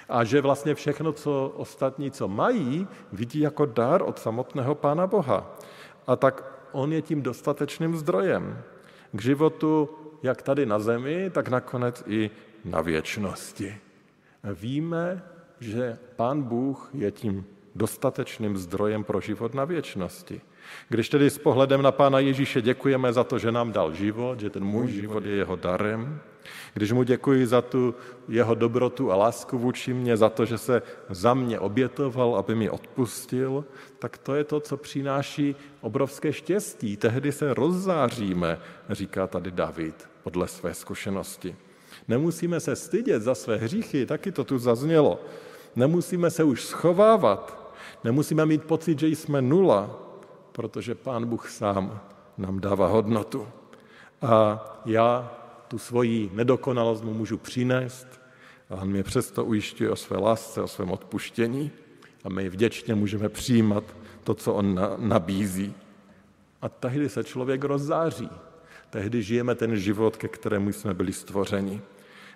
A 0.08 0.24
že 0.24 0.40
vlastně 0.40 0.74
všechno, 0.74 1.12
co 1.12 1.52
ostatní, 1.56 2.10
co 2.10 2.28
mají, 2.28 2.88
vidí 3.12 3.40
jako 3.40 3.66
dar 3.66 4.02
od 4.02 4.18
samotného 4.18 4.74
Pána 4.74 5.06
Boha. 5.06 5.56
A 6.06 6.16
tak 6.16 6.44
on 6.72 6.92
je 6.92 7.02
tím 7.02 7.22
dostatečným 7.22 7.96
zdrojem 7.96 8.62
k 9.12 9.22
životu, 9.22 9.90
jak 10.22 10.42
tady 10.42 10.66
na 10.66 10.78
zemi, 10.78 11.30
tak 11.30 11.48
nakonec 11.48 12.04
i 12.06 12.30
na 12.64 12.80
věčnosti. 12.80 13.78
Víme, 14.54 15.22
že 15.60 15.98
Pán 16.16 16.42
Bůh 16.42 16.90
je 16.94 17.10
tím 17.10 17.46
dostatečným 17.74 18.56
zdrojem 18.56 19.04
pro 19.04 19.20
život 19.20 19.54
na 19.54 19.64
věčnosti. 19.64 20.40
Když 20.88 21.08
tedy 21.08 21.30
s 21.30 21.38
pohledem 21.38 21.82
na 21.82 21.92
Pána 21.92 22.18
Ježíše 22.18 22.62
děkujeme 22.62 23.12
za 23.12 23.24
to, 23.24 23.38
že 23.38 23.52
nám 23.52 23.72
dal 23.72 23.94
život, 23.94 24.40
že 24.40 24.50
ten 24.50 24.64
můj 24.64 24.88
život 24.88 25.24
je 25.24 25.32
jeho 25.32 25.56
darem, 25.56 26.20
když 26.74 26.92
mu 26.92 27.02
děkuji 27.02 27.46
za 27.46 27.62
tu 27.62 27.94
jeho 28.28 28.54
dobrotu 28.54 29.12
a 29.12 29.16
lásku 29.16 29.58
vůči 29.58 29.94
mě, 29.94 30.16
za 30.16 30.28
to, 30.28 30.44
že 30.44 30.58
se 30.58 30.82
za 31.10 31.34
mě 31.34 31.58
obětoval, 31.58 32.36
aby 32.36 32.54
mi 32.54 32.70
odpustil, 32.70 33.64
tak 33.98 34.18
to 34.18 34.34
je 34.34 34.44
to, 34.44 34.60
co 34.60 34.76
přináší 34.76 35.56
obrovské 35.80 36.32
štěstí. 36.32 36.96
Tehdy 36.96 37.32
se 37.32 37.54
rozzáříme, 37.54 38.58
říká 38.90 39.26
tady 39.26 39.50
David 39.50 40.08
podle 40.22 40.48
své 40.48 40.74
zkušenosti. 40.74 41.56
Nemusíme 42.08 42.60
se 42.60 42.76
stydět 42.76 43.22
za 43.22 43.34
své 43.34 43.56
hříchy, 43.56 44.06
taky 44.06 44.32
to 44.32 44.44
tu 44.44 44.58
zaznělo. 44.58 45.20
Nemusíme 45.76 46.30
se 46.30 46.44
už 46.44 46.64
schovávat, 46.64 47.72
nemusíme 48.04 48.46
mít 48.46 48.64
pocit, 48.64 48.98
že 48.98 49.08
jsme 49.08 49.42
nula, 49.42 50.05
protože 50.56 50.94
Pán 50.94 51.26
Bůh 51.26 51.50
sám 51.50 52.00
nám 52.38 52.60
dává 52.60 52.86
hodnotu. 52.86 53.48
A 54.22 54.64
já 54.84 55.32
tu 55.68 55.78
svoji 55.78 56.30
nedokonalost 56.34 57.04
mu 57.04 57.14
můžu 57.14 57.38
přinést 57.38 58.06
a 58.70 58.74
on 58.74 58.88
mě 58.88 59.02
přesto 59.02 59.44
ujišťuje 59.44 59.90
o 59.90 59.96
své 59.96 60.16
lásce, 60.16 60.62
o 60.62 60.68
svém 60.68 60.90
odpuštění 60.90 61.70
a 62.24 62.28
my 62.28 62.48
vděčně 62.48 62.94
můžeme 62.94 63.28
přijímat 63.28 63.84
to, 64.24 64.34
co 64.34 64.54
on 64.54 64.80
nabízí. 64.96 65.74
A 66.62 66.68
tehdy 66.68 67.08
se 67.08 67.24
člověk 67.24 67.64
rozzáří. 67.64 68.30
Tehdy 68.90 69.22
žijeme 69.22 69.54
ten 69.54 69.76
život, 69.76 70.16
ke 70.16 70.28
kterému 70.28 70.72
jsme 70.72 70.94
byli 70.94 71.12
stvořeni. 71.12 71.80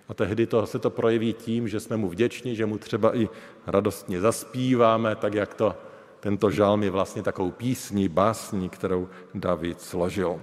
A 0.09 0.15
tehdy 0.15 0.47
to, 0.47 0.67
se 0.67 0.79
to 0.79 0.91
projeví 0.91 1.33
tím, 1.33 1.69
že 1.69 1.81
jsme 1.81 1.97
mu 1.97 2.09
vděční, 2.09 2.57
že 2.57 2.67
mu 2.67 2.79
třeba 2.79 3.17
i 3.17 3.29
radostně 3.67 4.21
zaspíváme, 4.21 5.17
tak 5.17 5.35
jak 5.35 5.55
to 5.55 5.90
tento 6.21 6.51
žalm 6.51 6.83
je 6.83 6.91
vlastně 6.91 7.23
takovou 7.23 7.51
písní, 7.51 8.09
básní, 8.09 8.69
kterou 8.69 9.09
David 9.35 9.81
složil. 9.81 10.43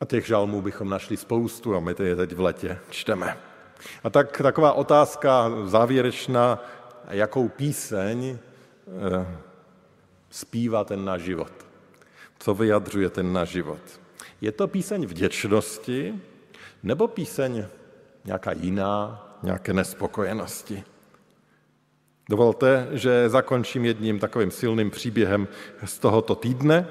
A 0.00 0.04
těch 0.04 0.26
žalmů 0.26 0.62
bychom 0.62 0.88
našli 0.88 1.16
spoustu 1.16 1.76
a 1.76 1.80
my 1.80 1.94
je 2.02 2.16
teď 2.16 2.32
v 2.32 2.40
letě 2.40 2.78
čteme. 2.90 3.38
A 4.04 4.10
tak 4.10 4.42
taková 4.42 4.72
otázka 4.72 5.50
závěrečná, 5.64 6.64
jakou 7.10 7.48
píseň 7.48 8.38
eh, 8.38 9.38
zpívá 10.30 10.84
ten 10.84 11.04
náš 11.04 11.22
život. 11.22 11.52
Co 12.38 12.54
vyjadřuje 12.54 13.10
ten 13.10 13.32
náš 13.32 13.48
život. 13.48 14.00
Je 14.40 14.52
to 14.52 14.68
píseň 14.68 15.06
vděčnosti 15.06 16.14
nebo 16.82 17.08
píseň 17.08 17.66
nějaká 18.24 18.52
jiná, 18.52 19.26
nějaké 19.42 19.72
nespokojenosti? 19.72 20.84
Dovolte, 22.28 22.88
že 22.92 23.28
zakončím 23.28 23.84
jedním 23.84 24.18
takovým 24.18 24.50
silným 24.50 24.90
příběhem 24.90 25.48
z 25.84 25.98
tohoto 25.98 26.34
týdne. 26.34 26.86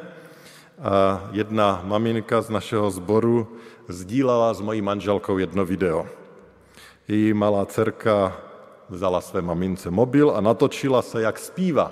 Jedna 1.31 1.81
maminka 1.85 2.41
z 2.41 2.49
našeho 2.49 2.91
sboru 2.91 3.57
sdílala 3.87 4.53
s 4.53 4.61
mojí 4.61 4.81
manželkou 4.81 5.37
jedno 5.37 5.65
video. 5.65 6.07
Její 7.07 7.33
malá 7.33 7.65
dcerka 7.65 8.37
vzala 8.89 9.21
své 9.21 9.41
mamince 9.41 9.91
mobil 9.91 10.31
a 10.31 10.41
natočila 10.41 11.01
se, 11.01 11.21
jak 11.21 11.39
zpívá. 11.39 11.91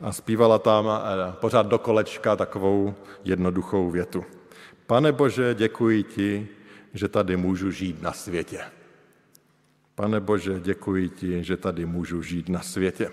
A 0.00 0.12
zpívala 0.12 0.58
tam 0.58 0.88
eh, 0.88 1.32
pořád 1.40 1.66
do 1.66 1.78
kolečka 1.78 2.36
takovou 2.36 2.94
jednoduchou 3.24 3.90
větu. 3.90 4.24
Pane 4.86 5.12
Bože, 5.12 5.54
děkuji 5.54 6.02
ti, 6.02 6.48
že 6.94 7.08
tady 7.08 7.36
můžu 7.36 7.70
žít 7.70 8.02
na 8.02 8.12
světě. 8.12 8.60
Pane 9.96 10.20
Bože, 10.20 10.60
děkuji 10.60 11.08
ti, 11.08 11.44
že 11.44 11.56
tady 11.56 11.86
můžu 11.86 12.22
žít 12.22 12.48
na 12.48 12.60
světě. 12.60 13.10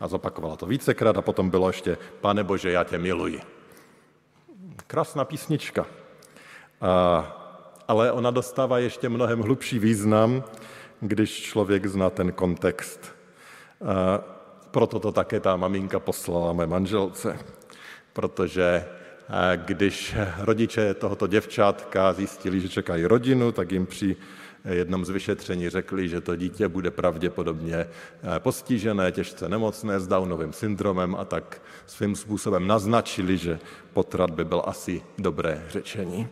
A 0.00 0.08
zopakovala 0.08 0.56
to 0.56 0.66
vícekrát 0.66 1.16
a 1.16 1.22
potom 1.22 1.50
bylo 1.50 1.68
ještě, 1.68 1.98
pane 2.20 2.44
Bože, 2.44 2.70
já 2.70 2.84
tě 2.84 2.98
miluji. 2.98 3.40
Krásná 4.86 5.24
písnička. 5.24 5.86
A, 6.80 7.18
ale 7.88 8.12
ona 8.12 8.30
dostává 8.30 8.78
ještě 8.78 9.08
mnohem 9.08 9.40
hlubší 9.40 9.78
význam, 9.78 10.44
když 11.00 11.42
člověk 11.42 11.86
zná 11.86 12.10
ten 12.10 12.32
kontext. 12.32 13.14
A 13.84 14.24
proto 14.70 15.00
to 15.00 15.12
také 15.12 15.40
ta 15.40 15.56
maminka 15.56 16.00
poslala 16.00 16.52
mé 16.52 16.66
manželce, 16.66 17.38
protože 18.12 18.84
když 19.56 20.16
rodiče 20.38 20.94
tohoto 20.94 21.26
děvčátka 21.26 22.12
zjistili, 22.12 22.60
že 22.60 22.68
čekají 22.68 23.06
rodinu, 23.06 23.52
tak 23.52 23.72
jim 23.72 23.86
při 23.86 24.16
jednom 24.64 25.04
z 25.04 25.10
vyšetření 25.10 25.68
řekli, 25.68 26.08
že 26.08 26.20
to 26.20 26.36
dítě 26.36 26.68
bude 26.68 26.90
pravděpodobně 26.90 27.86
postižené, 28.38 29.12
těžce 29.12 29.48
nemocné 29.48 30.00
s 30.00 30.08
Downovým 30.08 30.52
syndromem 30.52 31.14
a 31.14 31.24
tak 31.24 31.62
svým 31.86 32.16
způsobem 32.16 32.66
naznačili, 32.66 33.38
že 33.38 33.58
potrat 33.92 34.30
by 34.30 34.44
byl 34.44 34.62
asi 34.66 35.02
dobré 35.18 35.64
řečení. 35.68 36.28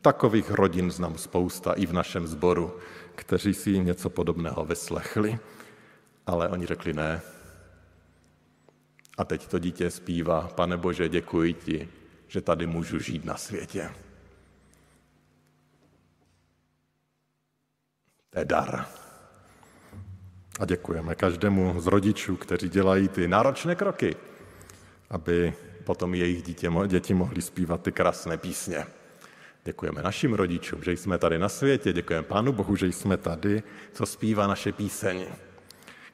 Takových 0.00 0.50
rodin 0.50 0.90
znám 0.90 1.18
spousta 1.18 1.72
i 1.72 1.86
v 1.86 1.92
našem 1.92 2.26
sboru, 2.26 2.76
kteří 3.14 3.54
si 3.54 3.78
něco 3.78 4.10
podobného 4.10 4.64
vyslechli, 4.64 5.38
ale 6.26 6.48
oni 6.48 6.66
řekli 6.66 6.92
ne. 6.92 7.20
A 9.18 9.24
teď 9.24 9.46
to 9.46 9.58
dítě 9.58 9.90
zpívá, 9.90 10.50
pane 10.54 10.76
Bože, 10.76 11.08
děkuji 11.08 11.52
ti, 11.52 11.88
že 12.28 12.40
tady 12.40 12.66
můžu 12.66 12.98
žít 12.98 13.24
na 13.24 13.36
světě. 13.36 13.90
To 18.30 18.38
je 18.38 18.44
dar. 18.44 18.86
A 20.60 20.64
děkujeme 20.64 21.14
každému 21.14 21.80
z 21.80 21.86
rodičů, 21.86 22.36
kteří 22.36 22.68
dělají 22.68 23.08
ty 23.08 23.28
náročné 23.28 23.74
kroky, 23.74 24.16
aby 25.10 25.54
potom 25.84 26.14
jejich 26.14 26.42
dítě, 26.42 26.70
děti 26.86 27.14
mohly 27.14 27.42
zpívat 27.42 27.82
ty 27.82 27.92
krásné 27.92 28.36
písně. 28.36 28.86
Děkujeme 29.64 30.02
našim 30.02 30.34
rodičům, 30.34 30.82
že 30.82 30.92
jsme 30.92 31.18
tady 31.18 31.38
na 31.38 31.48
světě, 31.48 31.92
děkujeme 31.92 32.22
Pánu 32.22 32.52
Bohu, 32.52 32.76
že 32.76 32.86
jsme 32.86 33.16
tady, 33.16 33.62
co 33.92 34.06
zpívá 34.06 34.46
naše 34.46 34.72
píseň. 34.72 35.26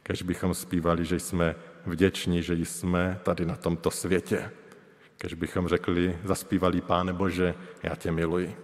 Kež 0.03 0.23
bychom 0.23 0.55
zpívali, 0.55 1.05
že 1.05 1.21
jsme 1.21 1.55
vděční, 1.87 2.43
že 2.43 2.55
jsme 2.55 3.21
tady 3.23 3.47
na 3.47 3.57
tomto 3.57 3.91
světě. 3.91 4.51
Kež 5.19 5.35
bychom 5.35 5.69
řekli, 5.69 6.19
zaspívali 6.25 6.81
Páne 6.81 7.13
Bože, 7.13 7.55
já 7.83 7.97
tě 7.97 8.13
miluji. 8.13 8.57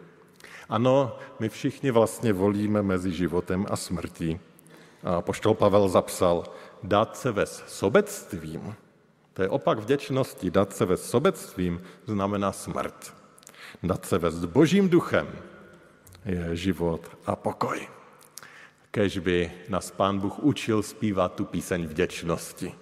Ano, 0.70 1.18
my 1.38 1.48
všichni 1.48 1.90
vlastně 1.90 2.32
volíme 2.32 2.82
mezi 2.82 3.12
životem 3.12 3.66
a 3.70 3.76
smrtí. 3.76 4.40
A 5.04 5.20
poštol 5.20 5.54
Pavel 5.54 5.88
zapsal, 5.88 6.44
dát 6.82 7.16
se 7.16 7.32
ve 7.32 7.46
sobectvím, 7.46 8.74
to 9.32 9.42
je 9.42 9.48
opak 9.48 9.78
vděčnosti, 9.78 10.50
dát 10.50 10.72
se 10.76 10.84
ve 10.84 10.96
sobectvím 10.96 11.82
znamená 12.06 12.52
smrt. 12.52 13.14
Dát 13.82 14.06
se 14.06 14.18
ve 14.18 14.30
s 14.30 14.44
božím 14.44 14.88
duchem 14.88 15.28
je 16.24 16.56
život 16.56 17.10
a 17.26 17.36
pokoj. 17.36 17.88
Kež 18.90 19.18
by 19.18 19.52
nás 19.68 19.90
Pán 19.90 20.18
Bůh 20.18 20.38
učil 20.38 20.82
zpívat 20.82 21.34
tu 21.34 21.44
píseň 21.44 21.86
vděčnosti. 21.86 22.74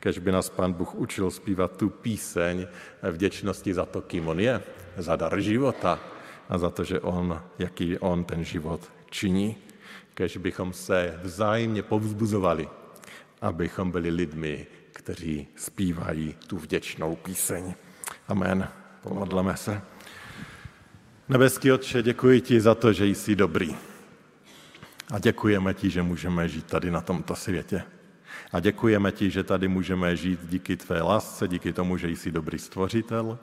Kež 0.00 0.18
by 0.18 0.32
nás 0.32 0.48
Pán 0.50 0.72
Bůh 0.72 0.94
učil 0.94 1.30
zpívat 1.30 1.76
tu 1.76 1.88
píseň 1.90 2.66
vděčnosti 3.10 3.74
za 3.74 3.86
to, 3.86 4.00
kým 4.00 4.28
On 4.28 4.40
je, 4.40 4.62
za 4.96 5.16
dar 5.16 5.40
života 5.40 6.15
a 6.48 6.58
za 6.58 6.70
to, 6.70 6.84
že 6.84 7.00
On, 7.00 7.42
jaký 7.58 7.98
On 7.98 8.24
ten 8.24 8.44
život 8.44 8.80
činí. 9.10 9.56
Kež 10.14 10.36
bychom 10.36 10.72
se 10.72 11.20
vzájemně 11.22 11.82
povzbuzovali, 11.82 12.68
abychom 13.40 13.90
byli 13.90 14.10
lidmi, 14.10 14.66
kteří 14.92 15.48
zpívají 15.56 16.34
tu 16.46 16.58
vděčnou 16.58 17.16
píseň. 17.16 17.74
Amen. 18.28 18.68
Pomodleme 19.02 19.56
se. 19.56 19.82
Nebeský 21.28 21.72
Otče, 21.72 22.02
děkuji 22.02 22.40
ti 22.40 22.60
za 22.60 22.74
to, 22.74 22.92
že 22.92 23.06
jsi 23.06 23.36
dobrý. 23.36 23.76
A 25.10 25.18
děkujeme 25.18 25.74
ti, 25.74 25.90
že 25.90 26.02
můžeme 26.02 26.48
žít 26.48 26.66
tady 26.66 26.90
na 26.90 27.00
tomto 27.00 27.36
světě. 27.36 27.82
A 28.52 28.60
děkujeme 28.60 29.12
ti, 29.12 29.30
že 29.30 29.44
tady 29.44 29.68
můžeme 29.68 30.16
žít 30.16 30.40
díky 30.48 30.76
tvé 30.76 31.02
lásce, 31.02 31.48
díky 31.48 31.72
tomu, 31.72 31.96
že 31.96 32.08
jsi 32.08 32.30
dobrý 32.30 32.58
stvořitel. 32.58 33.38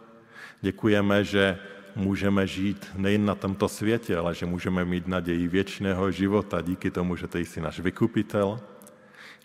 Děkujeme, 0.62 1.24
že 1.24 1.60
můžeme 1.95 2.47
žít 2.47 2.91
nejen 2.95 3.25
na 3.25 3.36
tomto 3.36 3.69
světě, 3.69 4.17
ale 4.17 4.36
že 4.36 4.45
můžeme 4.45 4.86
mít 4.86 5.08
naději 5.08 5.47
věčného 5.47 6.12
života 6.12 6.62
díky 6.62 6.91
tomu, 6.91 7.15
že 7.15 7.27
ty 7.27 7.45
jsi 7.45 7.62
náš 7.62 7.79
vykupitel. 7.79 8.60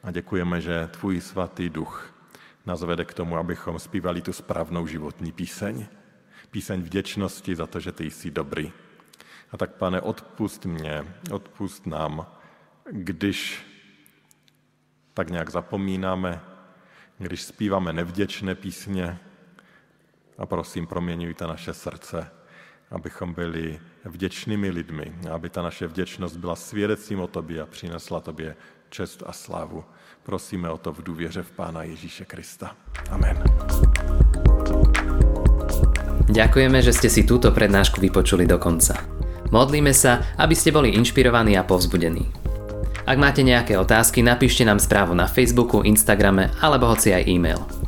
A 0.02 0.11
děkujeme, 0.11 0.61
že 0.61 0.88
tvůj 0.92 1.20
svatý 1.20 1.68
duch 1.68 2.14
nás 2.66 2.82
vede 2.82 3.04
k 3.04 3.14
tomu, 3.14 3.37
abychom 3.37 3.78
zpívali 3.78 4.22
tu 4.22 4.32
správnou 4.32 4.87
životní 4.87 5.32
píseň. 5.32 5.87
Píseň 6.50 6.82
vděčnosti 6.82 7.56
za 7.56 7.66
to, 7.66 7.80
že 7.80 7.92
ty 7.92 8.11
jsi 8.11 8.30
dobrý. 8.30 8.72
A 9.52 9.56
tak, 9.56 9.74
pane, 9.74 10.00
odpust 10.00 10.64
mě, 10.66 11.04
odpust 11.32 11.87
nám, 11.87 12.26
když 12.90 13.66
tak 15.14 15.30
nějak 15.30 15.50
zapomínáme, 15.50 16.40
když 17.18 17.42
zpíváme 17.42 17.92
nevděčné 17.92 18.54
písně 18.54 19.18
a 20.38 20.46
prosím, 20.46 20.87
proměňujte 20.87 21.46
naše 21.46 21.74
srdce, 21.74 22.30
abychom 22.90 23.35
byli 23.35 23.79
vděčnými 24.05 24.70
lidmi, 24.70 25.12
aby 25.31 25.48
ta 25.48 25.62
naše 25.62 25.87
vděčnost 25.87 26.37
byla 26.37 26.57
svědecím 26.57 27.20
o 27.20 27.27
tobě 27.27 27.62
a 27.62 27.66
přinesla 27.66 28.20
tobě 28.20 28.57
čest 28.90 29.22
a 29.27 29.33
slávu. 29.33 29.85
Prosíme 30.22 30.70
o 30.70 30.79
to 30.79 30.92
v 30.92 31.03
důvěře 31.03 31.42
v 31.42 31.51
Pána 31.51 31.83
Ježíše 31.83 32.24
Krista. 32.24 32.77
Amen. 33.11 33.42
Ďakujeme, 36.29 36.85
že 36.85 36.92
ste 36.92 37.09
si 37.09 37.24
túto 37.24 37.48
prednášku 37.57 38.05
vypočuli 38.05 38.44
do 38.44 38.61
konca. 38.61 39.01
Modlíme 39.48 39.96
sa, 39.96 40.20
aby 40.37 40.53
ste 40.53 40.68
boli 40.68 40.92
inšpirovaní 40.92 41.57
a 41.57 41.64
povzbudení. 41.64 42.29
Ak 43.09 43.16
máte 43.16 43.40
nejaké 43.40 43.81
otázky, 43.81 44.20
napíšte 44.20 44.61
nám 44.68 44.77
správu 44.77 45.16
na 45.16 45.24
Facebooku, 45.24 45.81
Instagrame 45.81 46.53
alebo 46.61 46.92
hoci 46.92 47.16
aj 47.16 47.24
e-mail. 47.24 47.88